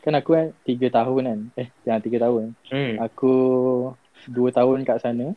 [0.00, 1.38] kan aku kan tiga tahun kan.
[1.56, 2.44] Eh, jangan tiga tahun.
[2.68, 2.94] Hmm.
[2.98, 3.34] Aku
[4.26, 5.32] dua tahun kat sana.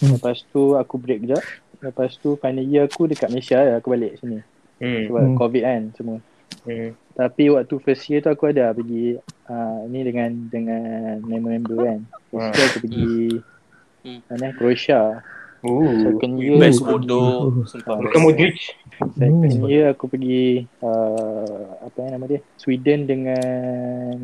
[0.00, 0.10] Hmm.
[0.14, 1.42] Lepas tu aku break kejap.
[1.82, 3.76] Lepas tu final year aku dekat Malaysia lah.
[3.78, 4.40] Aku balik sini.
[4.80, 5.10] Hmm.
[5.10, 5.36] Sebab Hmm.
[5.36, 6.18] COVID kan semua.
[6.64, 6.90] Hmm.
[7.14, 12.00] Tapi waktu first year tu aku ada pergi uh, ni dengan dengan member-member kan.
[12.30, 13.12] First year aku pergi
[14.04, 14.20] Hmm.
[14.28, 15.24] mana Croatia.
[15.64, 15.96] Ooh.
[15.98, 17.32] Second year Best aku pergi, bodoh.
[18.04, 18.56] Bukan Modric.
[19.14, 19.64] second Hmm.
[19.64, 20.44] year aku pergi
[20.78, 22.40] uh, apa yang nama dia?
[22.54, 24.14] Sweden dengan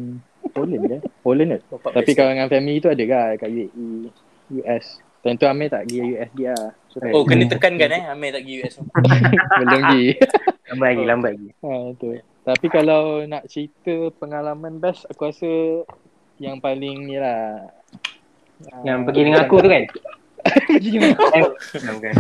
[0.51, 0.99] Poland ke?
[1.21, 1.59] Poland ke?
[1.71, 3.89] Bapak Tapi kalau dengan family tu ada kan kat UAE,
[4.55, 4.87] US.
[5.21, 6.73] Time tu Amir tak pergi US dia lah.
[6.89, 7.53] So, Oh, kena Hmm.
[7.53, 8.03] tekankan eh.
[8.07, 8.85] Amir tak pergi US tu.
[9.59, 10.05] belum pergi.
[10.71, 11.49] Lambat lagi, lambat lagi.
[11.61, 12.09] ha, tu.
[12.41, 15.51] Tapi kalau nak cerita pengalaman best, aku rasa
[16.39, 17.69] yang paling ni lah.
[18.81, 19.85] Yang pergi dengan aku tu kan?
[20.45, 21.43] Pergi Bukan.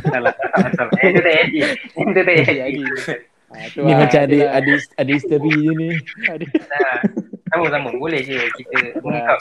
[0.09, 0.33] Salah.
[0.35, 0.93] salah, salah.
[1.01, 1.59] Eh, tu tak jadi.
[1.97, 2.83] Itu tak jadi.
[3.51, 5.91] Ha, Ni macam ada ada ada history je ni.
[6.31, 6.45] ada.
[6.71, 6.95] Nah,
[7.51, 7.91] Sama-sama.
[7.99, 9.39] Boleh je kita ungkap.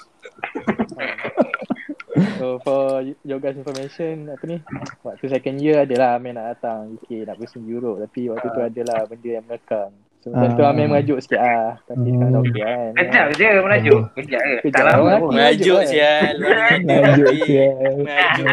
[2.42, 4.58] So for your guys information apa ni
[5.06, 9.06] waktu second year adalah Amir nak datang UK nak pusing Europe tapi waktu tu adalah
[9.06, 9.94] benda yang mengekang.
[10.20, 10.76] So time tu Ah.
[10.76, 12.92] Amir merajuk sikit ah tapi sekarang dah okey kan.
[12.94, 14.02] Kejap je merajuk.
[14.14, 14.56] Kejap je.
[14.60, 14.84] Tak Kejap.
[14.84, 15.30] lama Orang pun.
[15.32, 15.36] hati.
[15.40, 16.24] Merajuk sial.
[16.36, 17.96] Sial.
[17.96, 18.50] Merajuk.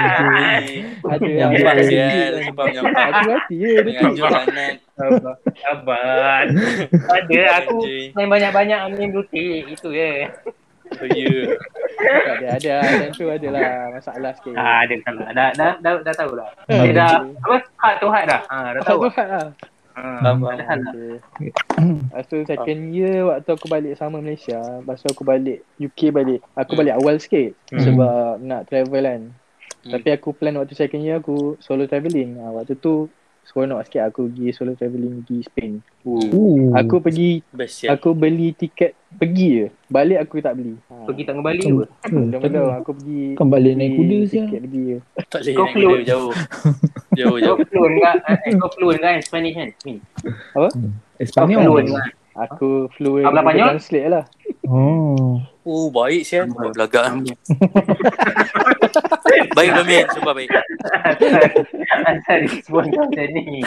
[1.02, 2.32] Ada Nyampak sial.
[2.38, 2.66] Menyampak.
[3.10, 3.90] Aku hati je tu.
[3.90, 4.74] Merajuk sangat.
[5.56, 6.44] Sabar.
[7.10, 7.76] Ada aku
[8.14, 9.66] main banyak-banyak angin butik.
[9.68, 10.30] Itu je.
[10.86, 11.26] Oh, ya.
[12.30, 14.54] ada ada time tu adalah masalah sikit.
[14.54, 15.26] Ah, ada salah.
[15.34, 16.46] Dah, dah, dah, dah tahu dah.
[16.70, 16.78] Hmm.
[16.78, 17.10] Dia dah,
[17.42, 17.56] apa?
[17.74, 18.40] Hak tu hak dah.
[18.46, 19.00] Ha, dah tahu.
[19.02, 19.50] Satu hal lah.
[19.50, 19.66] Ha,
[19.96, 20.92] Faham, ada hal lah.
[20.92, 21.50] Okay.
[21.80, 26.44] Lepas tu second year waktu aku balik sama Malaysia, lepas tu aku balik UK balik.
[26.52, 26.80] Aku Hmm.
[26.84, 27.80] balik awal sikit Hmm.
[27.80, 29.22] sebab nak travel kan.
[29.80, 29.92] Hmm.
[29.92, 32.36] Tapi aku plan waktu second year aku solo travelling.
[32.36, 33.08] Ha, waktu tu
[33.46, 35.72] seronok sikit aku pergi solo travelling pergi Spain.
[36.04, 36.74] Ooh.
[36.74, 37.94] Aku pergi, Best sial.
[37.94, 39.66] aku beli tiket pergi je.
[39.86, 40.74] Balik aku tak beli.
[40.90, 41.70] Ha, Pergi tak kembali ke?
[42.10, 44.44] Hmm, Belum-belum aku pergi balik naik kuda sial.
[44.44, 44.98] Tiket pergi je.
[45.30, 46.32] Tak boleh Kau naik kuda jauh.
[47.16, 47.58] Jauh Kau jauh.
[47.66, 48.16] fluent kan?
[48.44, 49.68] Eh, Kau fluent kan Spanish kan?
[50.54, 50.68] Apa?
[51.16, 51.60] Espanyol.
[51.64, 52.06] fluent lah.
[52.36, 53.68] Aku fluent Habla Google Spanyol?
[53.72, 54.24] Translate lah.
[54.68, 55.40] Oh.
[55.66, 56.46] Oh, baik sial.
[56.52, 57.10] Oh, belagak.
[59.56, 60.50] baik Domin, sumpah baik.
[62.12, 63.64] Asal respon kau macam ni.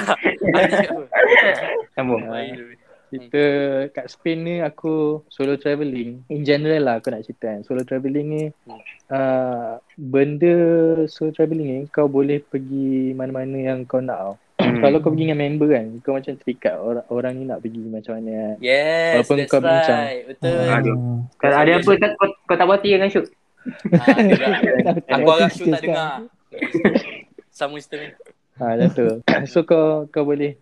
[1.97, 2.23] Sambung.
[2.23, 2.79] Baik
[3.09, 3.43] Kita
[3.89, 6.23] kat Spain ni aku solo travelling.
[6.29, 7.61] In general lah aku nak cerita kan.
[7.65, 8.43] Solo travelling ni
[9.09, 10.55] uh, benda
[11.09, 14.33] solo travelling ni kau boleh pergi mana-mana yang kau nak tau.
[14.59, 14.83] Hmm.
[14.83, 18.19] Kalau kau pergi dengan member kan, kau macam terikat orang, orang ni nak pergi macam
[18.19, 18.55] mana kan.
[18.59, 20.03] Yes, Walaupun that's kau bincang.
[20.03, 20.23] right.
[20.27, 20.63] Betul.
[20.67, 20.97] Aduh.
[21.39, 23.25] Kalau ada apa tak, kau, kau tak berhati dengan Syuk?
[23.87, 24.49] Tidak.
[25.15, 26.11] Aku harap Syuk tak dengar.
[27.55, 28.07] Sama cerita ni.
[28.59, 29.07] Ha, macam tu.
[29.51, 30.59] So kau kau boleh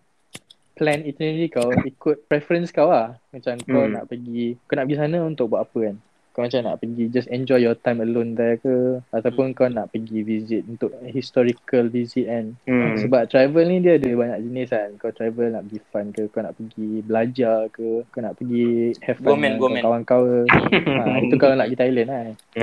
[0.78, 3.18] plan itinerary kau ikut preference kau lah.
[3.34, 3.92] Macam kau Hmm.
[3.92, 5.96] nak pergi, kau nak pergi sana untuk buat apa kan?
[6.38, 10.22] Kau macam nak pergi just enjoy your time alone there ke ataupun kau nak pergi
[10.22, 12.54] visit untuk historical visit kan.
[12.62, 12.94] Hmm.
[12.94, 14.94] Sebab travel ni dia ada banyak jenis kan.
[15.02, 19.18] Kau travel nak pergi fun ke, kau nak pergi belajar ke, kau nak pergi have
[19.18, 19.82] fun Gomen, dengan gomen.
[19.82, 20.22] kawan kau
[20.94, 22.30] ha, itu kalau nak pergi Thailand kan.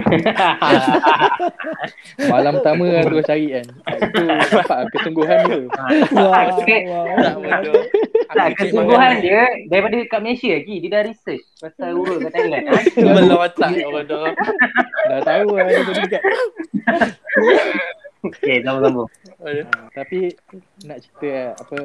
[2.32, 3.66] Malam pertama lah tu cari kan.
[3.92, 5.60] Itu nampak kesungguhan dia.
[6.16, 6.88] Wah, Okay.
[6.88, 7.04] wah,
[7.52, 7.62] Tak.
[8.32, 10.76] Tak, kesungguhan dia daripada kat Malaysia lagi.
[10.80, 12.64] Dia dah research pasal rural kat Thailand.
[12.66, 12.80] Ha?
[13.72, 14.26] Belah watak kau bodoh.
[15.06, 16.24] Dah tahu lah dia pergi kat.
[18.26, 19.10] Okay, sambung-sambung.
[19.46, 19.68] Aduh.
[19.94, 20.20] Tapi
[20.90, 21.78] nak cerita lah, apa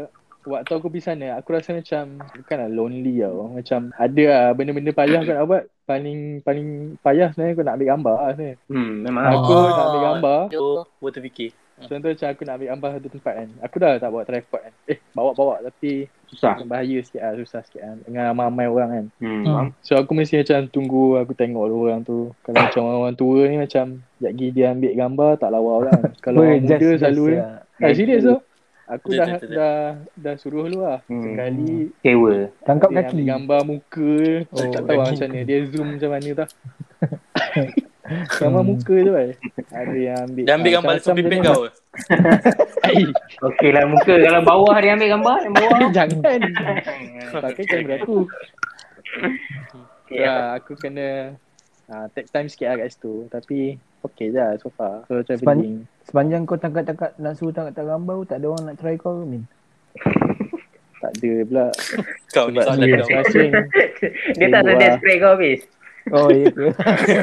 [0.49, 3.53] waktu aku pergi sana aku rasa macam bukanlah lonely tau.
[3.53, 5.65] Macam ada lah benda-benda payah kau nak buat.
[5.91, 6.69] Paling paling
[7.03, 8.57] payah sebenarnya kau nak ambil gambar lah sebenarnya.
[8.71, 9.25] Hmm, memang.
[9.27, 10.41] Aku nak ambil gambar.
[10.57, 11.51] Oh, Buat terfikir.
[11.81, 13.49] Contoh macam aku nak ambil gambar satu tempat kan.
[13.61, 14.75] Aku dah tak bawa tripod kan.
[14.85, 15.93] Eh bawa-bawa tapi
[16.27, 16.55] Susah.
[16.63, 17.33] bahaya sikit lah.
[17.35, 17.97] Susah sikit kan.
[18.03, 19.07] Dengan ramai-ramai orang kan.
[19.19, 19.43] Hmm.
[19.43, 19.69] Hmm.
[19.81, 22.35] So aku mesti macam tunggu aku tengok dulu orang tu.
[22.41, 26.01] Kalau macam orang tua ni macam sekejap lagi dia ambil gambar tak lawa orang.
[26.25, 27.39] Kalau Weh, orang muda just- selalu ni.
[27.39, 28.37] uh, Eh serius tu.
[28.91, 29.79] Aku dah, dah
[30.13, 30.99] dah suruh lu lah.
[31.07, 31.23] Hmm.
[31.23, 32.51] Sekali Sewa.
[32.61, 33.11] Tangkap dia kaki.
[33.15, 34.15] ambil gambar muka.
[34.51, 35.41] Oh, tak tahu lah macam mana.
[35.47, 36.49] Dia zoom macam mana tau.
[38.11, 39.29] gambar muka tu kan.
[39.71, 40.45] Ada yang ambil.
[40.45, 41.63] Dia ambil ah, gambar pipit macam kau.
[42.91, 43.07] Eh,
[43.47, 44.15] Okey lah muka.
[44.19, 45.79] Kalau bawah dia ambil gambar, yang bawah.
[45.97, 46.41] Jangan.
[47.47, 48.19] Pakai kamera aku.
[50.07, 51.39] Okay, Ya, aku kena
[51.87, 53.31] uh, take time sikit lah kat situ.
[53.31, 55.07] Tapi okay je lah so far.
[55.07, 55.87] So Sepan-.
[56.03, 59.43] Sepanjang kau tangkap-tangkap nak suruh tangkap gambar tak ada orang nak try kau ke Min?
[61.01, 61.67] Tak ada pula.
[62.35, 62.99] Kau ni soalan kau.
[63.01, 63.51] masing-masing.
[64.37, 64.93] Dia tak ada lah.
[64.99, 65.61] spray kau habis.
[66.09, 66.67] Oh iya ke?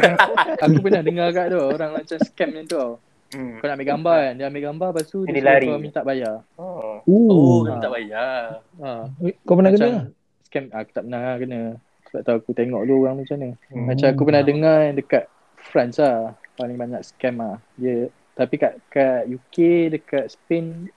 [0.64, 2.92] Aku pernah dengar kat tu orang macam scam macam tu tau.
[3.28, 3.60] Hmm.
[3.60, 4.34] Kau nak ambil gambar kan.
[4.40, 5.68] Dia ambil gambar lepas tu dia, lari.
[5.68, 6.36] kau minta bayar.
[6.56, 7.04] Oh.
[7.04, 7.76] Oh, Uh.
[7.84, 8.64] tak payah.
[8.80, 8.90] Ha.
[9.44, 10.02] Kau pernah Macam kena?
[10.48, 11.62] Scam aku tak pernah kena.
[12.08, 13.50] Sebab tu aku tengok dulu orang macam mana.
[13.68, 13.84] Hmm.
[13.84, 15.24] Macam aku pernah dengar yang dekat
[15.60, 16.40] France lah.
[16.56, 17.60] Paling banyak scam lah.
[17.76, 18.08] Dia
[18.38, 19.58] tapi kat kat UK
[19.98, 20.94] dekat Spain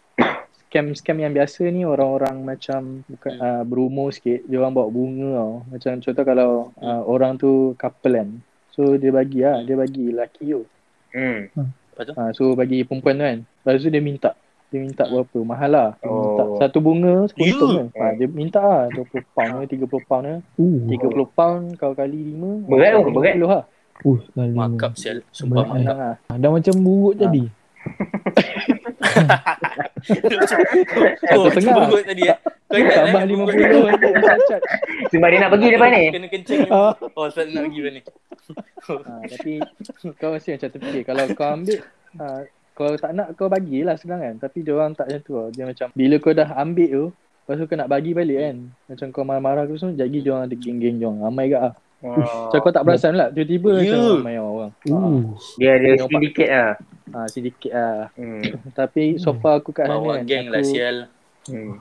[0.71, 3.43] scam-scam yang biasa ni orang-orang macam bukan Hmm.
[3.43, 5.53] uh, berumur sikit dia orang bawa bunga tau.
[5.67, 8.29] Macam contoh kalau uh, orang tu couple kan.
[8.71, 10.63] So dia bagi lah, dia bagi lelaki tu.
[11.11, 11.51] Hmm.
[12.01, 13.39] Ha, so bagi perempuan tu kan.
[13.43, 14.31] Lepas tu dia minta.
[14.71, 15.39] Dia minta berapa?
[15.43, 15.89] Mahal lah.
[15.99, 16.55] Dia minta Oh.
[16.57, 17.59] satu bunga You.
[17.59, 17.87] kan.
[17.93, 20.37] Ha, dia minta lah 20 pound ke 30 pound ke.
[20.57, 20.79] Uh.
[20.89, 22.71] 30 pound kau kali 5.
[22.71, 23.35] Berat tu, berat.
[23.37, 23.65] lah.
[24.01, 24.19] Uh.
[24.33, 25.27] Makap sial.
[25.29, 25.69] Sumpah Berat.
[25.75, 25.97] makap.
[26.25, 26.39] Ha.
[26.39, 27.45] Dah macam buruk tadi.
[31.37, 31.89] Oh, tengah.
[32.03, 32.37] tadi eh.
[32.71, 33.85] Kau ingat Tambah eh, 50 buruk.
[33.91, 34.61] untuk cacat.
[35.11, 36.05] Sebab dia nak pergi depan ni.
[36.15, 36.61] Kena kencing.
[36.71, 36.93] Ah.
[37.19, 38.03] Oh, sebab nak pergi depan ni.
[38.81, 39.53] Ha, tapi
[40.19, 41.03] kau mesti macam terfikir.
[41.07, 41.79] Kalau kau ambil,
[42.19, 42.25] ha,
[42.75, 44.35] kalau tak nak kau bagilah sekarang kan.
[44.39, 45.35] Tapi dia orang tak macam tu.
[45.55, 48.57] Dia macam bila kau dah ambil tu, lepas tu kau nak bagi balik kan.
[48.87, 51.23] Macam kau marah-marah ke semua, jadi dia orang ada geng-geng dia orang.
[51.27, 51.75] Ramai kat lah.
[52.01, 52.17] Oh.
[52.17, 53.29] Macam kau tak perasan lah.
[53.29, 53.93] Tiba-tiba You.
[53.93, 54.73] macam ramai orang.
[54.89, 55.21] Uh.
[55.61, 56.71] Dia ada sedikit lah.
[57.11, 58.09] Ha, sedikit lah.
[58.15, 58.43] Hmm.
[58.79, 60.25] Tapi so far aku kat sana Bawa kan.
[60.25, 60.97] geng lah aku, sial.
[61.45, 61.75] Hmm.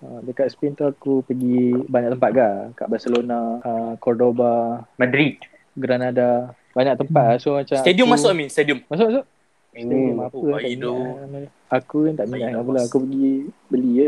[0.00, 2.54] ha, dekat Spain tu aku pergi banyak tempat kan.
[2.74, 4.52] Kat Barcelona, uh, Cordoba,
[4.96, 5.36] Madrid.
[5.72, 6.52] Granada.
[6.72, 7.38] Banyak tempat lah.
[7.38, 8.78] So macam Stadium aku, masuk Amin, stadium.
[8.86, 9.24] Masuk masuk.
[9.70, 10.20] Stadium Hmm.
[10.22, 10.92] apa Oh, tak tu.
[11.22, 11.48] minat.
[11.70, 12.80] Aku kan tak minat pula.
[12.82, 13.32] Aku pergi
[13.66, 14.06] beli je.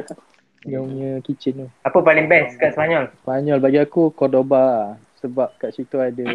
[0.64, 1.66] Dia punya kitchen tu.
[1.80, 3.12] Apa paling best kat Spanyol?
[3.20, 4.96] Spanyol bagi aku Cordoba.
[5.24, 6.26] Sebab kat situ ada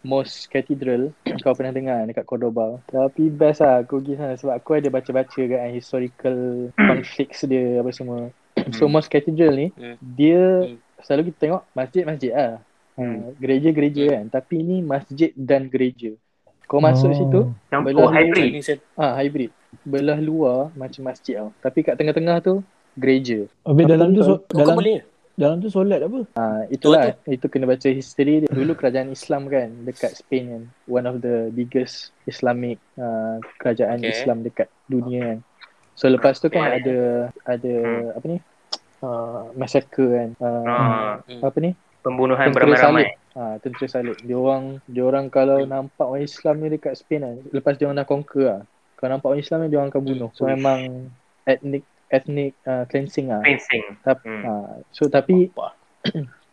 [0.00, 1.10] Mosque Cathedral.
[1.42, 2.78] Kau pernah dengar dekat Cordoba.
[2.86, 4.34] Tapi best lah aku pergi sana.
[4.34, 6.38] Sebab aku ada baca-baca kan historical
[6.72, 8.30] conflicts dia apa semua.
[8.70, 9.98] So Mosque Cathedral ni Hmm.
[9.98, 10.78] dia Hmm.
[11.02, 12.54] selalu kita tengok masjid-masjid lah.
[12.94, 13.18] Hmm.
[13.18, 14.24] Ha, Gereja-gereja kan.
[14.30, 16.14] Tapi ni masjid dan gereja.
[16.64, 17.16] Kau masuk Oh.
[17.16, 18.62] situ Campur Belah- hybrid.
[18.94, 19.50] Ah hybrid.
[19.82, 21.50] Belah luar macam masjid tau.
[21.58, 22.62] Tapi kat tengah-tengah tu
[22.94, 23.44] gereja.
[23.62, 24.24] Habis dalam tu tu?
[24.24, 25.02] so, dalam boleh?
[25.36, 26.24] Dalam tu solat apa?
[26.34, 28.50] Ah itulah itu kena baca history dia.
[28.50, 30.62] Dulu kerajaan Islam kan dekat Spain kan.
[30.88, 34.10] One of the biggest Islamic uh, kerajaan Okay.
[34.10, 35.38] Islam dekat dunia kan.
[35.92, 36.76] So lepas tu kan Okay.
[36.82, 36.98] ada
[37.44, 37.74] ada
[38.16, 38.38] apa ni?
[39.00, 40.28] uh, massacre kan.
[40.40, 41.14] Uh, Ah,
[41.44, 41.76] Apa ni?
[42.00, 43.18] pembunuhan beramai-ramai.
[43.36, 44.16] Ha, tentera salib.
[44.24, 48.00] Dia orang dia orang kalau nampak orang Islam ni dekat Spain kan, lepas dia orang
[48.00, 48.60] dah conquer lah.
[48.96, 50.30] Kalau nampak orang Islam ni dia orang akan bunuh.
[50.32, 50.56] So Uish.
[50.56, 50.80] memang
[51.44, 53.40] ethnic ethnic uh, cleansing lah.
[53.40, 53.84] Fencing.
[54.00, 54.42] Tapi Hmm.
[54.42, 54.52] ha,
[54.88, 55.50] so tapi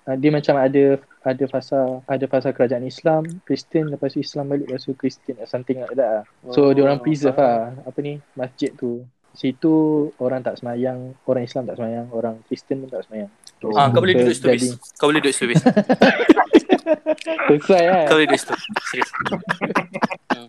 [0.06, 0.84] uh, dia macam ada
[1.24, 5.80] ada fasa ada fasa kerajaan Islam, Kristian lepas tu Islam balik lepas tu Kristian something
[5.80, 6.26] like that lah.
[6.50, 7.80] So Oh, dia orang preserve faham.
[7.80, 9.06] lah apa ni masjid tu.
[9.34, 9.74] Situ
[10.18, 13.34] orang tak semayang, orang Islam tak semayang, orang Kristian pun tak semayang.
[13.58, 14.78] So, Ah, kau boleh duduk situ bis.
[14.94, 15.64] Kau boleh duduk situ bis.
[17.48, 18.06] Selesai kan?
[18.06, 18.54] Kau boleh duduk situ.
[18.86, 19.10] Serius.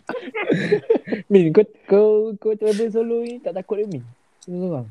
[1.31, 4.05] Min, kau, kau, kau travel solo ni tak takut ke Min?
[4.45, 4.87] Seorang.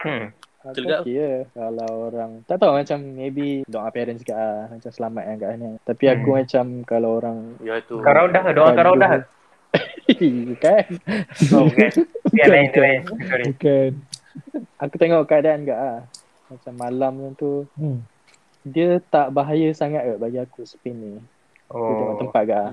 [0.00, 0.30] Hmm.
[0.62, 0.96] Aku Betul ke?
[1.02, 5.50] okay kalau orang tak tahu macam maybe doa parents kat lah macam selamat kan kat
[5.58, 5.68] ni.
[5.82, 6.38] Tapi aku Hmm.
[6.38, 8.00] macam kalau orang Ya tu.
[8.00, 9.12] Karau dah, doa karau dah.
[10.62, 10.84] kan
[11.50, 11.90] Oh, bukan.
[12.30, 12.80] Biar lain tu.
[13.20, 13.44] Sorry.
[13.50, 13.90] Bukan.
[14.78, 15.98] aku tengok keadaan kat lah.
[16.46, 18.00] Macam malam tu Hmm.
[18.62, 21.12] dia tak bahaya sangat ke bagi aku Spain ni.
[21.66, 22.20] Aku tengok Oh.
[22.22, 22.72] tempat kat lah.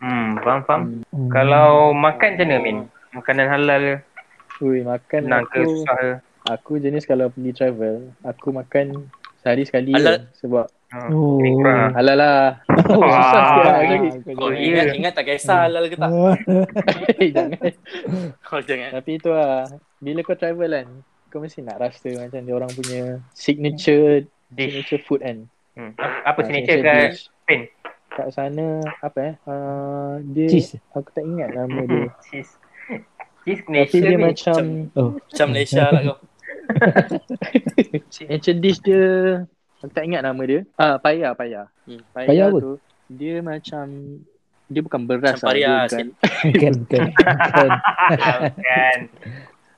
[0.00, 0.82] Hmm, faham faham.
[1.06, 1.28] Hmm.
[1.28, 2.78] Kalau makan macam mana Min?
[3.10, 3.96] Makanan halal ke?
[4.60, 5.98] Ui makan Senang ke aku susah
[6.44, 9.06] aku jenis kalau pergi travel aku makan
[9.38, 11.36] sehari sekali Halal- je sebab Ha, Oh.
[11.36, 11.92] ini kurang.
[11.92, 12.64] halal lah.
[12.88, 13.76] Oh, susah sikit lah.
[14.32, 16.08] Oh, Oh, ingat, ingat tak kisah halal ke tak?
[17.36, 17.60] Jangan.
[18.48, 18.90] Oh, jangan.
[18.96, 20.88] Tapi tu lah Bila kau travel kan
[21.28, 24.80] Kau mesti nak rasa macam dia orang punya Signature Dish.
[24.80, 25.38] Signature food kan
[25.76, 25.92] Hmm.
[26.24, 27.28] Apa Ah, signature kat dish.
[27.36, 27.60] Spain?
[28.08, 28.66] Kat sana
[28.98, 30.80] Apa eh uh, Dia Cheese.
[30.90, 32.56] Aku tak ingat nama dia Cheese.
[33.54, 34.22] Tapi Malaysia dia ni.
[34.22, 35.10] macam Oh.
[35.16, 36.18] Macam Malaysia lah kau.
[38.10, 39.04] Signature dish dia
[39.78, 42.04] Aku tak ingat nama dia Ah Paya Paya Hmm.
[42.10, 42.58] Paya, Paya apa?
[42.58, 42.72] tu
[43.08, 43.84] Dia macam
[44.66, 46.06] Dia bukan beras Macam lah, dia paria bukan,
[46.44, 47.00] Bukan, bukan.
[47.08, 47.70] bukan.
[48.60, 48.98] kan.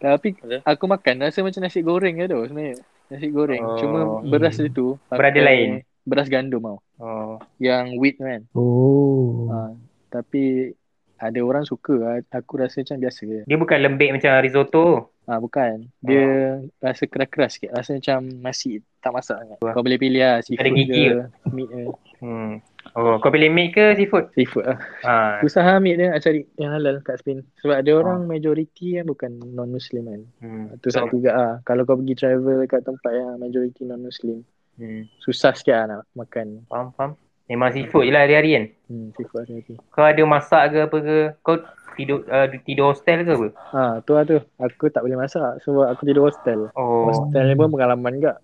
[0.01, 0.29] Tapi
[0.65, 2.75] aku makan rasa macam nasi goreng je tu sebenarnya
[3.07, 3.77] Nasi goreng Oh.
[3.77, 5.71] Cuma beras dia tu Berada pakai lain.
[6.03, 7.39] Beras gandum tau Oh.
[7.57, 9.47] Yang wheat kan Oh.
[9.47, 9.79] Ha,
[10.11, 10.75] tapi
[11.21, 12.25] ada orang suka.
[12.33, 13.41] Aku rasa macam biasa je.
[13.45, 15.13] Dia bukan lembik macam risotto.
[15.29, 15.87] Ha, bukan.
[16.03, 17.71] Dia rasa keras-keras sikit.
[17.71, 19.59] Rasa macam nasi tak masak sangat.
[19.63, 19.73] Wah.
[19.77, 21.17] Kau boleh pilih lah seafood Ada gigi ke,
[21.55, 21.83] meat ke.
[22.21, 22.53] Hmm.
[22.97, 24.33] Oh, kau pilih meat ke seafood?
[24.35, 24.79] Seafood lah.
[25.07, 25.39] Ha.
[25.45, 27.47] Susah lah meat dia nak cari yang halal kat Spain.
[27.63, 30.23] Sebab ada orang majoriti kan bukan non-Muslim kan.
[30.43, 30.65] Hmm.
[30.75, 31.55] Itu So, satu juga lah.
[31.63, 34.43] Kalau kau pergi travel kat tempat yang majoriti non-Muslim.
[34.81, 35.07] Hmm.
[35.23, 37.13] Susah sikit lah nak makan Faham, faham.
[37.51, 38.65] Memang seafood je lah hari-hari kan?
[38.87, 41.17] hmm, seafood hari Kau ada masak ke apa ke?
[41.43, 41.59] Kau
[41.99, 43.49] tidur uh, tidur hostel ke apa?
[43.75, 44.39] Ha, tu lah tu.
[44.63, 46.71] Aku tak boleh masak sebab aku tidur hostel.
[46.79, 47.11] Oh.
[47.11, 48.39] Hostel ni pun pengalaman juga.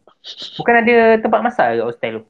[0.59, 2.27] Bukan ada tempat masak ke hostel tu?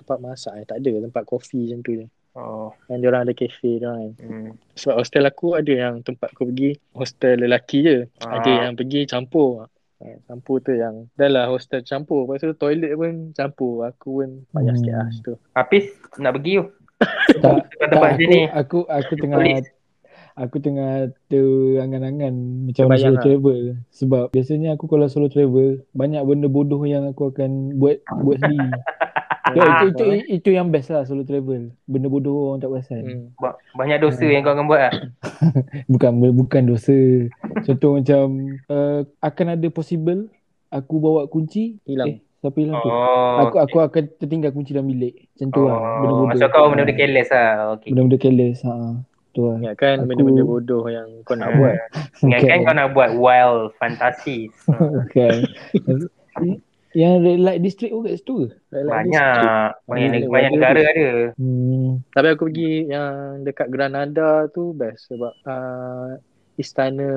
[0.00, 0.64] Tempat masak eh.
[0.64, 2.06] Tak ada tempat kopi macam tu je.
[2.36, 2.72] Oh.
[2.88, 4.12] Yang diorang ada kafe diorang kan.
[4.24, 4.50] Hmm.
[4.72, 7.98] Sebab hostel aku ada yang tempat aku pergi hostel lelaki je.
[8.24, 8.40] Ah.
[8.40, 9.68] Ada yang pergi campur.
[9.96, 12.26] Ha, campur tu yang dah lah hostel campur.
[12.26, 13.84] Lepas tu toilet pun campur.
[13.84, 14.78] Aku pun payah Hmm.
[14.78, 15.32] sikit lah situ.
[15.52, 15.84] Habis
[16.18, 16.64] nak pergi tu.
[17.38, 18.40] tak, tak Tempat aku, sini.
[18.46, 19.40] aku aku tengah
[20.34, 20.90] aku tengah
[21.26, 23.22] terangan-angan macam Terbayang solo lah.
[23.22, 28.36] travel sebab biasanya aku kalau solo travel banyak benda bodoh yang aku akan buat buat
[28.38, 28.68] sendiri.
[29.58, 31.72] Itu, itu, itu, itu yang best lah solo travel.
[31.82, 33.00] Benda bodoh orang tak perasan.
[33.00, 33.26] Hmm.
[33.36, 34.92] Ba- Banyak dosa yang kau akan buat lah.
[35.90, 36.96] Bukan bukan dosa.
[37.62, 38.24] Contoh macam
[38.66, 40.28] uh, akan ada possible
[40.68, 42.08] aku bawa kunci Hilang.
[42.08, 42.88] Eh, siapa hilang tu?
[42.88, 43.36] Oh.
[43.42, 45.30] Aku aku akan tertinggal kunci dalam bilik.
[45.32, 45.76] Macam tu lah.
[45.76, 46.26] Benda Oh, bodoh.
[46.28, 47.48] maksud kau benda-benda Ah, careless lah.
[47.74, 47.88] Okay.
[47.90, 48.58] Benda-benda careless.
[48.62, 48.74] Ha.
[49.30, 49.56] Tu lah.
[49.58, 51.58] Ingat kan Aku- benda-benda bodoh yang kau nak Hmm.
[51.62, 51.76] buat.
[52.20, 52.64] Ingatkan Okay.
[52.64, 54.52] kau nak buat wild fantasies.
[54.66, 55.04] Hmm.
[55.04, 55.34] Okay.
[56.96, 58.48] Yang red light district pun kat situ ke?
[58.72, 59.68] Banyak.
[59.84, 61.10] Banyak, Banyak banyak negara ada.
[61.36, 62.00] Hmm.
[62.08, 63.12] Tapi aku pergi yang
[63.44, 66.16] dekat Granada tu best sebab uh,
[66.56, 67.08] istana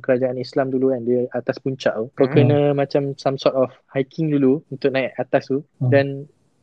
[0.00, 2.08] kerajaan Islam dulu kan dia atas puncak tu.
[2.16, 2.34] Kau Hmm.
[2.34, 5.92] kena macam some sort of hiking dulu untuk naik atas tu Hmm.
[5.92, 6.06] dan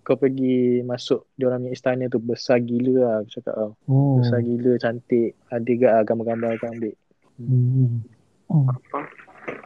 [0.02, 3.72] kau pergi masuk dia orang punya istana tu besar gila lah aku cakap tau.
[3.86, 4.22] Oh.
[4.22, 5.38] Besar gila cantik.
[5.50, 6.94] Ada gak lah gambar-gambar kau ambil.
[7.38, 8.02] Hmm.
[8.50, 8.66] Oh.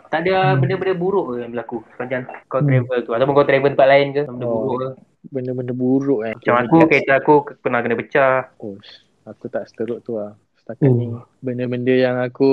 [0.10, 0.66] Tak ada Hmm.
[0.66, 2.68] benda-benda buruk ke yang berlaku sepanjang kau Hmm.
[2.68, 3.12] travel tu?
[3.14, 4.24] Ataupun kau travel tempat lain ke?
[4.26, 4.58] Benda Oh.
[4.66, 4.90] buruk ke?
[5.30, 6.36] Benda-benda buruk kan.
[6.36, 8.36] Macam aku, kereta aku pernah kena pecah.
[8.58, 8.76] Oh,
[9.24, 10.34] aku tak seteruk tu lah.
[10.58, 10.96] Setakat Oh.
[10.98, 11.06] ni
[11.40, 12.52] benda-benda yang aku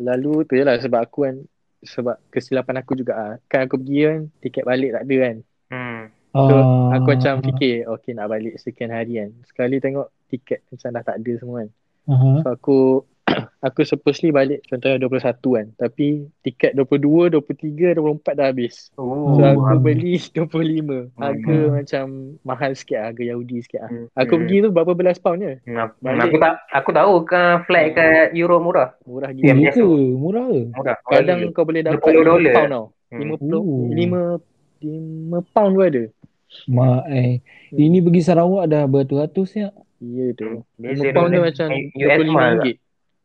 [0.00, 1.36] lalu tu je lah sebab aku kan
[1.82, 3.34] sebab kesilapan aku juga lah.
[3.46, 5.36] Kan aku pergi kan tiket balik tak ada kan.
[5.70, 6.00] Hmm.
[6.32, 6.96] So Ah.
[6.96, 9.30] aku macam fikir okay nak balik sekian hari kan.
[9.44, 11.70] Sekali tengok tiket macam dah tak ada semua kan.
[12.08, 12.30] Aha.
[12.40, 12.78] So aku
[13.66, 15.66] aku supposedly balik contohnya 21 kan.
[15.76, 16.06] Tapi
[16.40, 18.74] tiket 22, 23, 24 dah habis.
[18.94, 19.76] Oh, So aku ah.
[19.76, 21.12] beli 25.
[21.14, 21.70] Harga Hmm.
[21.74, 22.04] macam
[22.42, 23.90] mahal sikit lah, harga Yahudi sikit lah.
[23.90, 24.06] Hmm.
[24.14, 25.54] Aku pergi tu berapa belas pound je.
[25.64, 26.20] Hmm, Balik.
[26.24, 28.94] Aku tak aku tahu kan flight kat Euro murah.
[29.02, 29.44] Murah Oh, gila.
[29.44, 29.76] Ya biasa.
[29.76, 29.86] ke?
[30.14, 30.60] Murah ke?
[30.72, 30.96] Murah.
[31.04, 32.52] Kadang kau boleh dapat 20 dolar.
[32.52, 32.86] pound tau.
[33.10, 33.40] Lima Hmm.
[33.40, 33.84] puluh, Oh.
[33.88, 34.20] lima,
[34.78, 36.04] lima pound pun ada.
[36.66, 37.40] Mak eh.
[37.70, 39.68] Ini pergi Sarawak dah beratus-ratus ya.
[39.98, 40.60] Ya tu.
[40.74, 42.66] Beza Lima pound tu dengan macam US RM25.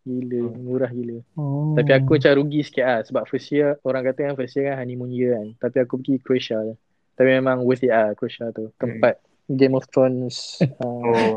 [0.08, 1.20] Gila, murah gila.
[1.36, 1.76] Oh.
[1.76, 4.80] Tapi aku macam rugi sikit lah sebab first year, orang kata kan first year kan
[4.80, 5.48] honeymoon year kan.
[5.60, 6.74] Tapi aku pergi Croatia je.
[7.14, 8.72] Tapi memang worth it lah Croatia tu.
[8.78, 10.60] Tempat Game of Thrones.
[10.80, 11.36] uh, Oh.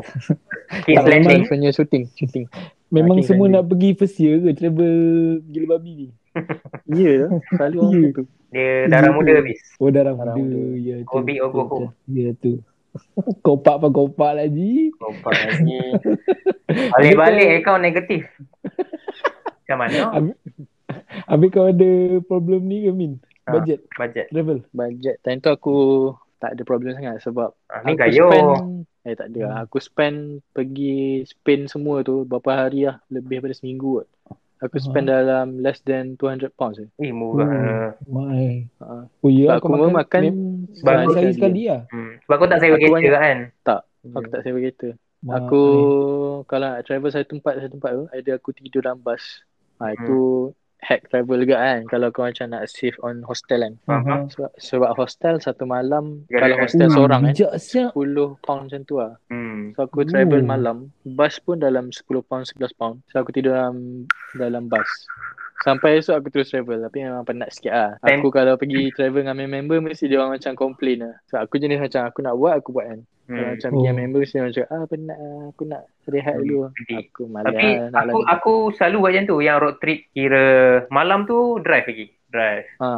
[0.87, 2.07] Tak memang punya shooting.
[2.09, 2.47] Shooting.
[2.87, 4.95] Memang King semua nak pergi first year ke travel
[5.45, 6.07] gila babi ni?
[6.91, 7.31] Ya lah.
[7.51, 8.09] Selalu orang Ya.
[8.13, 8.23] tu.
[8.51, 9.59] Dia darah muda habis.
[9.77, 10.55] Oh darah Darah muda.
[10.55, 10.75] muda.
[10.77, 11.07] Ya tu.
[11.09, 11.87] Go big or go tu, home.
[12.07, 12.53] Ya tu.
[13.39, 14.91] kopak apa kopak lagi?
[14.93, 15.79] Kompak lagi.
[16.91, 18.27] Balik-balik account negatif.
[19.71, 19.99] Macam mana?
[21.31, 21.91] Habis, kau ada
[22.21, 23.13] problem ni ke Min?
[23.41, 23.55] Ha.
[23.55, 24.27] Budget Budget.
[24.29, 24.59] travel.
[24.69, 25.77] Budget time tu aku
[26.37, 28.25] tak ada problem sangat sebab ni aku gayo.
[28.27, 28.49] spend
[29.01, 29.53] eh tak ada lah.
[29.55, 29.63] Hmm.
[29.63, 30.17] Aku spend
[30.51, 33.01] pergi Spain semua tu berapa hari lah.
[33.07, 34.07] Lebih daripada seminggu kot.
[34.61, 35.17] Aku spend Ah.
[35.17, 36.85] dalam less than 200 pounds je.
[36.99, 37.97] Eh, murah.
[38.05, 38.69] Mai.
[38.77, 39.09] Ha.
[39.17, 41.81] Oh ya aku pun makan mem- Bagus sehari sekali lah.
[41.87, 42.21] Hmm.
[42.21, 43.37] Sebab kau tak sewa Aku kereta banyak- kan?
[44.11, 44.89] Aku tak sewa kereta.
[45.23, 45.63] Aku
[46.45, 49.41] kalau nak travel satu tempat satu tempat tu, ada aku tidur dalam bus.
[49.81, 50.19] Ha, itu
[50.81, 53.73] hack travel juga kan kalau kau macam nak save on hostel kan.
[53.85, 54.25] Aha.
[54.29, 56.61] Sebab, sebab hostel satu malam Ya, kalau kan?
[56.65, 57.93] hostel Oh, seorang kan siap.
[57.93, 59.13] 10 pound macam tu lah.
[59.29, 59.73] Hmm.
[59.73, 60.47] So aku travel Oh.
[60.47, 62.97] malam, bus pun dalam 10 pound 11 pound.
[63.09, 64.89] So aku tidur dalam dalam bus.
[65.61, 67.91] Sampai esok aku terus travel tapi memang penat sikit lah.
[68.01, 71.13] Aku kalau pergi travel dengan member mesti dia orang macam complain lah.
[71.29, 72.99] So aku jenis macam aku nak buat aku buat kan.
[73.31, 73.53] Kalau Hmm.
[73.55, 73.95] macam Oh.
[73.95, 76.57] member mesti dia cakap ah penat lah aku nak rehat dulu.
[76.75, 78.29] Jadi, Aku malas Tapi nak aku lagi.
[78.29, 80.45] aku selalu buat macam tu yang road trip kira
[80.89, 82.07] malam tu drive lagi.
[82.27, 82.67] Drive.
[82.77, 82.89] Ha.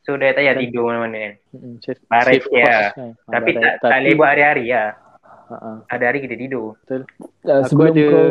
[0.00, 1.34] So dia tak payah tidur mana-mana kan.
[2.06, 2.80] Barat kan.
[2.94, 4.88] Ha, Tapi tak tak boleh buat hari-hari lah.
[5.44, 5.70] Ha, ha.
[5.86, 6.80] Ada hari kita tidur.
[6.86, 7.04] Tak,
[7.44, 8.28] Aku sebelum ada- kau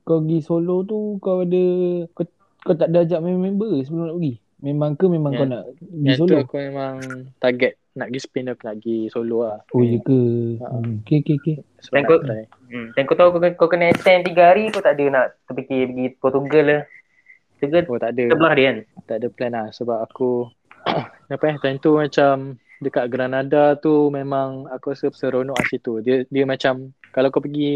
[0.00, 1.64] kau pergi solo tu kau ada
[2.10, 2.22] kau,
[2.60, 4.34] kau tak ada ajak member sebelum nak pergi.
[4.60, 6.36] Memang ke memang Yang- kau nak pergi Yang tu solo?
[6.38, 6.94] aku memang
[7.38, 9.58] target nak pergi Spain aku nak pergi solo lah.
[9.70, 10.20] Oh ya ke?
[10.58, 10.66] Ha.
[10.70, 11.02] Hmm.
[11.02, 11.56] Okay okay okay.
[11.80, 12.44] Sebab Dan kau- try.
[12.70, 12.88] Hmm.
[12.94, 16.06] Dan kau tahu kau, kau kena extend 3 hari kau tak ada nak terfikir pergi
[16.14, 16.82] Portugal lah.
[17.52, 18.24] Portugal Oh tak ada.
[18.26, 18.76] sebelah dia kan.
[19.04, 20.48] tak ada plan lah sebab aku
[21.28, 22.34] apa eh time tu macam
[22.80, 26.00] dekat Granada tu memang aku rasa seronok kat situ.
[26.00, 27.74] Dia dia macam kalau kau pergi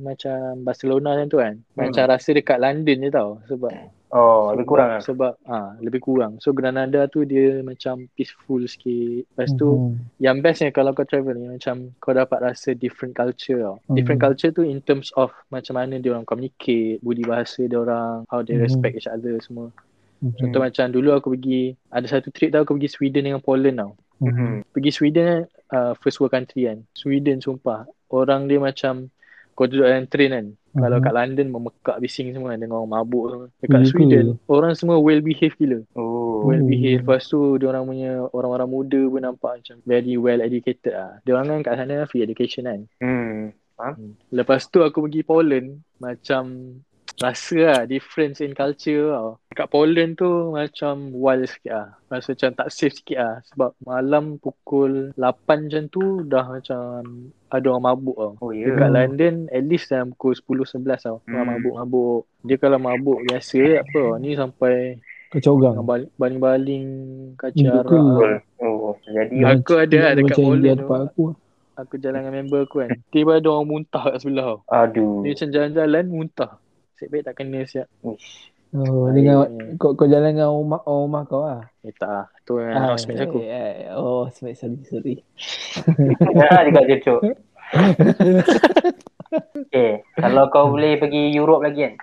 [0.00, 3.70] macam Barcelona macam tu kan, macam rasa dekat London je tau sebab
[4.14, 5.02] Oh, lebih kurang lah.
[5.02, 6.38] sebab ah lebih kurang.
[6.38, 9.26] So Granada tu dia macam peaceful sikit.
[9.34, 9.98] Lepas tu Hmm.
[10.22, 13.82] yang bestnya kalau kau travel ni macam kau dapat rasa different culture tau.
[13.82, 13.98] Hmm.
[13.98, 18.22] Different culture tu in terms of macam mana dia orang communicate, budi bahasa dia orang,
[18.30, 18.62] how they Hmm.
[18.62, 19.74] respect each other semua.
[20.22, 20.30] Hmm.
[20.38, 23.92] Contoh macam dulu aku pergi ada satu trip tau aku pergi Sweden dengan Poland tau.
[24.22, 24.30] Hmm.
[24.30, 24.56] Hmm.
[24.70, 25.42] Pergi Sweden
[25.74, 26.86] uh, first world country kan.
[26.94, 27.82] Sweden sumpah.
[28.14, 29.10] Orang dia macam
[29.52, 30.46] kau duduk dalam train kan.
[30.74, 30.82] Mhm.
[30.82, 33.46] Kalau kat London memekak bising semua kan dengan orang mabuk semua.
[33.62, 33.86] Dekat ke?
[33.88, 35.78] Sweden orang semua well behave gila.
[35.94, 36.50] Oh.
[36.50, 36.68] Well Oh.
[36.68, 37.00] behave.
[37.06, 41.22] Lepas tu dia orang punya orang-orang muda pun nampak macam very well educated lah.
[41.22, 42.80] Dia orang kan kat sana free education kan.
[42.98, 43.54] Hmm.
[44.30, 46.42] Lepas tu aku pergi Poland macam
[47.16, 49.38] rasa lah difference in culture tau.
[49.48, 51.88] Kat Poland tu macam wild sikit lah.
[52.08, 53.34] Rasa macam tak safe sikit lah.
[53.46, 55.22] Sebab malam pukul 8
[55.64, 56.80] macam tu dah macam
[57.48, 58.32] ada orang mabuk tau.
[58.40, 58.66] Oh ya.
[58.66, 61.16] Dekat London at least dalam pukul 10-11 tau.
[61.22, 61.50] Orang Hmm.
[61.52, 62.20] mabuk-mabuk.
[62.42, 64.18] Dia kalau mabuk biasa je apa tau.
[64.18, 64.74] Ni sampai
[65.30, 65.82] Kau corang.
[65.82, 66.86] bal- baling-baling
[67.34, 67.86] kaca Untuk arak.
[67.86, 67.96] ke?
[67.96, 68.38] lah.
[68.60, 70.90] Oh, jadi Aku ada lah dekat Poland tu.
[70.90, 71.24] aku.
[71.74, 72.90] Aku jalan dengan member aku kan.
[73.08, 74.58] Tiba ada orang muntah kat sebelah tau.
[74.68, 75.22] aduh.
[75.22, 76.50] Dia macam jalan-jalan muntah.
[76.94, 77.90] Nasib baik tak kena siap.
[78.00, 78.54] Uish.
[78.70, 79.74] Oh, Air dengan ni.
[79.74, 81.66] kau kau jalan dengan rumah oh, rumah kau ah.
[81.82, 82.26] Eh tak lah.
[82.42, 83.38] Tu yang Ah, housemate aku.
[83.40, 85.14] eh, eh, Oh, sorry sorry sorry.
[86.32, 87.20] Dah juga je cok.
[89.66, 91.94] Okay, kalau kau boleh pergi Europe lagi kan,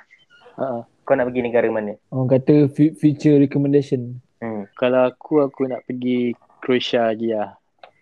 [0.53, 0.83] Ha.
[1.01, 1.95] kau nak pergi negara mana?
[2.09, 4.19] Orang kata fu- future recommendation.
[4.37, 4.67] Hmm.
[4.73, 7.55] Kalau aku, aku nak pergi Croatia lagi lah.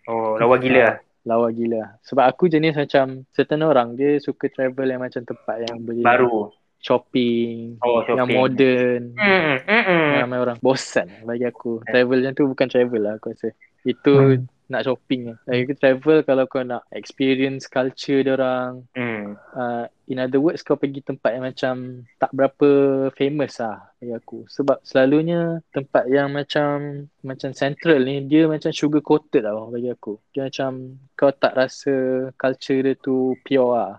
[0.04, 0.96] Oh, lawa gila lah.
[1.22, 2.00] Lawa gila.
[2.02, 6.50] Sebab aku jenis macam certain orang dia suka travel yang macam tempat yang boleh Baru.
[6.80, 8.16] Shopping, Oh, shopping.
[8.16, 9.02] yang modern.
[9.14, 10.08] Hmm, hmm, hmm.
[10.20, 11.84] Ramai orang bosan bagi aku.
[11.84, 13.52] Travel macam tu bukan travel lah aku rasa.
[13.80, 14.44] Itu Hmm.
[14.66, 15.38] nak shopping lah.
[15.44, 18.84] Lagi aku travel kalau kau nak experience culture dia orang.
[18.92, 19.34] Hmm.
[19.50, 21.74] Uh, in other words kau pergi tempat yang macam
[22.16, 22.68] tak berapa
[23.12, 24.38] famous lah bagi aku.
[24.46, 26.76] Sebab selalunya tempat yang macam
[27.20, 30.16] macam central ni dia macam sugar coated tau bagi aku.
[30.30, 30.70] Dia macam
[31.12, 31.94] kau tak rasa
[32.34, 33.92] culture dia tu pure lah.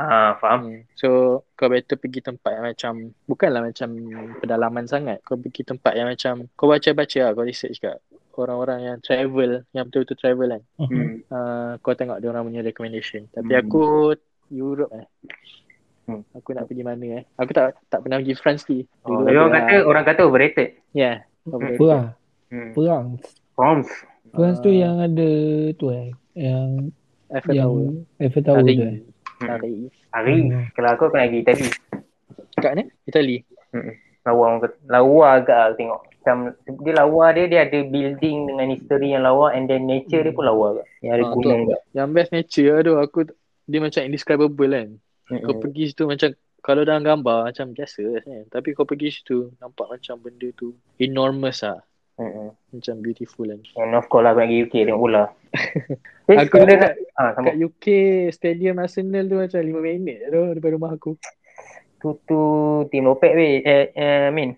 [0.00, 0.80] Ah, faham.
[0.96, 1.08] So
[1.52, 2.92] kau better pergi tempat yang macam
[3.26, 3.88] bukanlah macam
[4.40, 5.20] pedalaman sangat.
[5.20, 8.00] Kau pergi tempat yang macam kau baca-baca lah, kau research kat
[8.32, 10.62] orang-orang yang travel, yang betul-betul travel kan.
[10.80, 11.20] Hmm.
[11.28, 13.28] Uh, kau tengok dia orang punya recommendation.
[13.28, 13.60] Tapi Hmm.
[13.60, 13.82] aku
[14.48, 15.06] Europe eh.
[16.08, 16.24] Hmm.
[16.32, 17.22] Aku nak pergi mana eh?
[17.36, 18.88] Aku tak tak pernah pergi France ni.
[19.04, 20.68] Oh, orang ada- kata orang kata overrated.
[20.90, 21.28] Yeah.
[21.44, 22.04] Apa lah?
[22.48, 22.72] Hmm.
[22.72, 23.22] France.
[23.52, 23.90] France.
[24.32, 24.76] France tu Ah.
[24.80, 25.30] yang ada
[25.76, 26.08] tu eh.
[26.32, 26.96] Yang
[27.28, 27.86] Eiffel yang Tower.
[28.18, 28.72] Eiffel Tower tu.
[28.80, 28.98] eh.
[29.40, 29.88] Hari.
[30.12, 30.36] Hari.
[30.52, 30.64] Hmm.
[30.76, 31.66] Kalau aku aku nak pergi Itali.
[32.60, 32.84] Kat ni?
[33.08, 33.36] Itali.
[34.26, 34.76] Lawa orang kata.
[34.86, 36.00] Lawa agak aku tengok.
[36.20, 36.36] Macam
[36.84, 40.44] dia lawa dia, dia ada building dengan history yang lawa and then nature dia pun
[40.44, 40.86] lawa agak.
[41.00, 41.80] Yang ada Ah, gunung agak.
[41.96, 42.94] Yang best nature lah tu.
[43.00, 43.18] Aku
[43.64, 44.88] dia macam indescribable kan.
[45.30, 45.62] Kau Mm-mm.
[45.62, 46.28] pergi situ macam
[46.60, 48.44] kalau dalam gambar macam biasa kan.
[48.52, 51.80] Tapi kau pergi situ nampak macam benda tu enormous lah.
[52.20, 52.52] Mm-mm.
[52.52, 53.60] Macam beautiful kan.
[53.80, 55.24] And of course lah aku nak pergi UK tengok bola.
[56.30, 57.50] Eh, Aku kat, nak, ah, sama.
[57.50, 57.86] kat UK
[58.30, 61.18] stadium Arsenal tu macam 5 minit tu daripada rumah aku.
[61.98, 62.40] Tu tu
[62.86, 63.58] tim Lopek weh.
[63.66, 64.54] Eh, eh Min.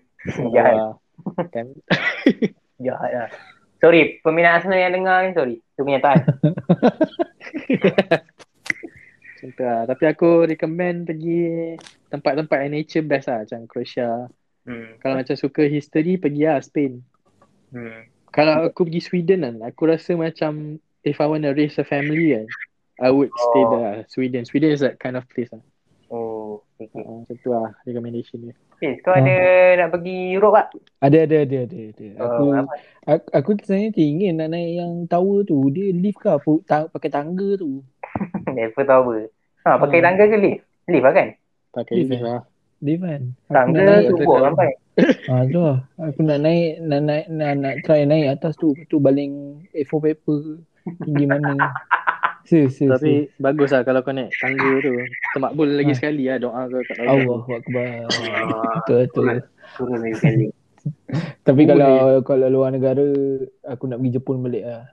[0.53, 1.01] Jahat.
[1.49, 1.73] Kan?
[2.85, 3.29] Jahat lah.
[3.81, 5.55] Sorry, peminat Arsenal yang dengar ni sorry.
[5.73, 6.21] Tu kenyataan.
[9.33, 9.81] Macam tu lah.
[9.89, 11.73] Tapi aku recommend pergi
[12.13, 13.43] tempat-tempat yang nature best lah.
[13.43, 14.29] Macam Croatia.
[14.69, 15.01] hmm.
[15.01, 17.01] Kalau macam suka history, pergi lah Spain.
[17.73, 17.99] Hmm.
[18.29, 22.33] Kalau aku pergi Sweden kan, aku rasa macam if I want to raise a family
[22.33, 22.45] kan,
[22.97, 23.69] I would stay Oh.
[23.73, 24.05] there.
[24.07, 24.45] Sweden.
[24.45, 25.61] Sweden is that kind of place lah.
[26.07, 26.85] Oh, okay.
[26.87, 27.01] okay.
[27.01, 28.53] Uh, macam tu lah recommendation dia.
[28.77, 29.33] Fiz, kau ada
[29.79, 30.67] nak pergi Europe tak?
[31.01, 32.07] Ada ada ada ada ada.
[32.19, 32.73] Aku Oh, apa?
[33.07, 35.57] aku, aku sebenarnya teringin nak naik yang tower tu.
[35.69, 36.51] Dia lift ke apa?
[36.65, 37.81] Ta- pakai tangga tu.
[38.53, 39.15] Never tahu apa.
[39.63, 40.05] Ha, pakai Hmm.
[40.05, 40.61] tangga ke lift?
[40.85, 41.27] Lift lah kan?
[41.71, 42.41] Pakai Lift lift lah.
[42.83, 43.21] Lift kan.
[43.23, 44.45] Aku Tangga tu buat kan?
[44.53, 44.69] sampai.
[45.25, 45.81] Ah tu lah.
[45.97, 48.77] Aku nak naik nak naik nak, nak try naik atas tu.
[48.87, 50.39] Tu baling A4 paper
[51.01, 51.73] tinggi mana.
[52.43, 52.85] Se se.
[52.85, 54.93] Tapi bagus lah kalau kau naik tangga tu.
[55.33, 55.97] Termakbul lagi Ah.
[55.97, 57.89] sekali lah doa kau kat Allah akbar.
[58.05, 59.25] Ah, Betul betul.
[59.73, 60.45] Turun lagi sekali.
[61.41, 61.67] Tapi Boleh.
[61.71, 63.07] kalau kalau luar negara
[63.63, 64.83] aku nak pergi Jepun balik lah.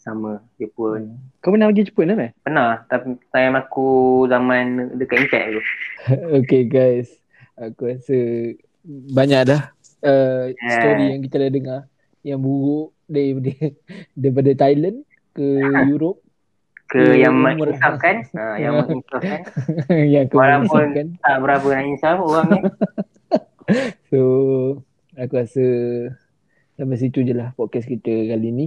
[0.00, 1.16] Sama, Jepun.
[1.40, 2.32] Kau pernah pergi Jepun kan?
[2.40, 3.86] Pernah, tapi time aku
[4.28, 5.62] zaman dekat Impact tu.
[6.40, 7.08] okay guys.
[7.56, 8.16] Aku rasa
[8.86, 9.62] banyak dah
[10.00, 10.70] uh, Yeah.
[10.70, 11.80] story yang kita dah dengar
[12.20, 13.52] yang buruk daripada
[14.20, 14.96] daripada Thailand
[15.32, 15.46] ke
[15.90, 16.20] Europe
[16.84, 18.22] Ke Hmm, yang menginsafkan.
[18.32, 19.40] ha, yang menginsafkan.
[19.90, 21.16] yang ke Walaupun-.
[21.16, 22.60] Tak berapa nak insaf orang ni.
[24.06, 24.20] So
[25.14, 25.64] aku rasa
[26.74, 28.66] sampai situ je lah podcast kita kali ni.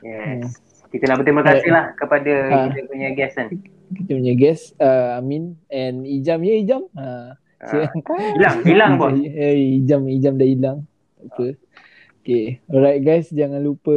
[0.00, 0.62] Yes.
[0.88, 2.64] Kita nak berterima kasih lah kepada Ah.
[2.70, 3.46] kita punya guest kan.
[3.90, 6.82] Kita punya guest uh, Amin and Ijam ya Ijam.
[6.92, 7.34] Ha.
[7.60, 7.92] Ah.
[7.92, 9.16] Hilang, hilang bos.
[9.20, 10.78] Eh Ijam Ijam dah hilang.
[11.20, 11.52] Apa?
[12.24, 12.60] Okay.
[12.68, 13.92] Alright guys, jangan lupa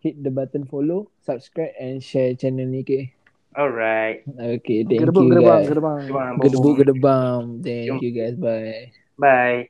[0.00, 3.12] hit the button follow, subscribe and share channel ni okay.
[3.56, 4.22] Alright.
[4.28, 5.68] Okay, thank Gerbang, you gerbang, guys.
[5.68, 6.00] gerbang.
[6.06, 7.42] Jom, Gedebuk gedebam.
[7.64, 8.36] Thank you guys.
[8.38, 8.92] Bye.
[9.18, 9.68] Bye.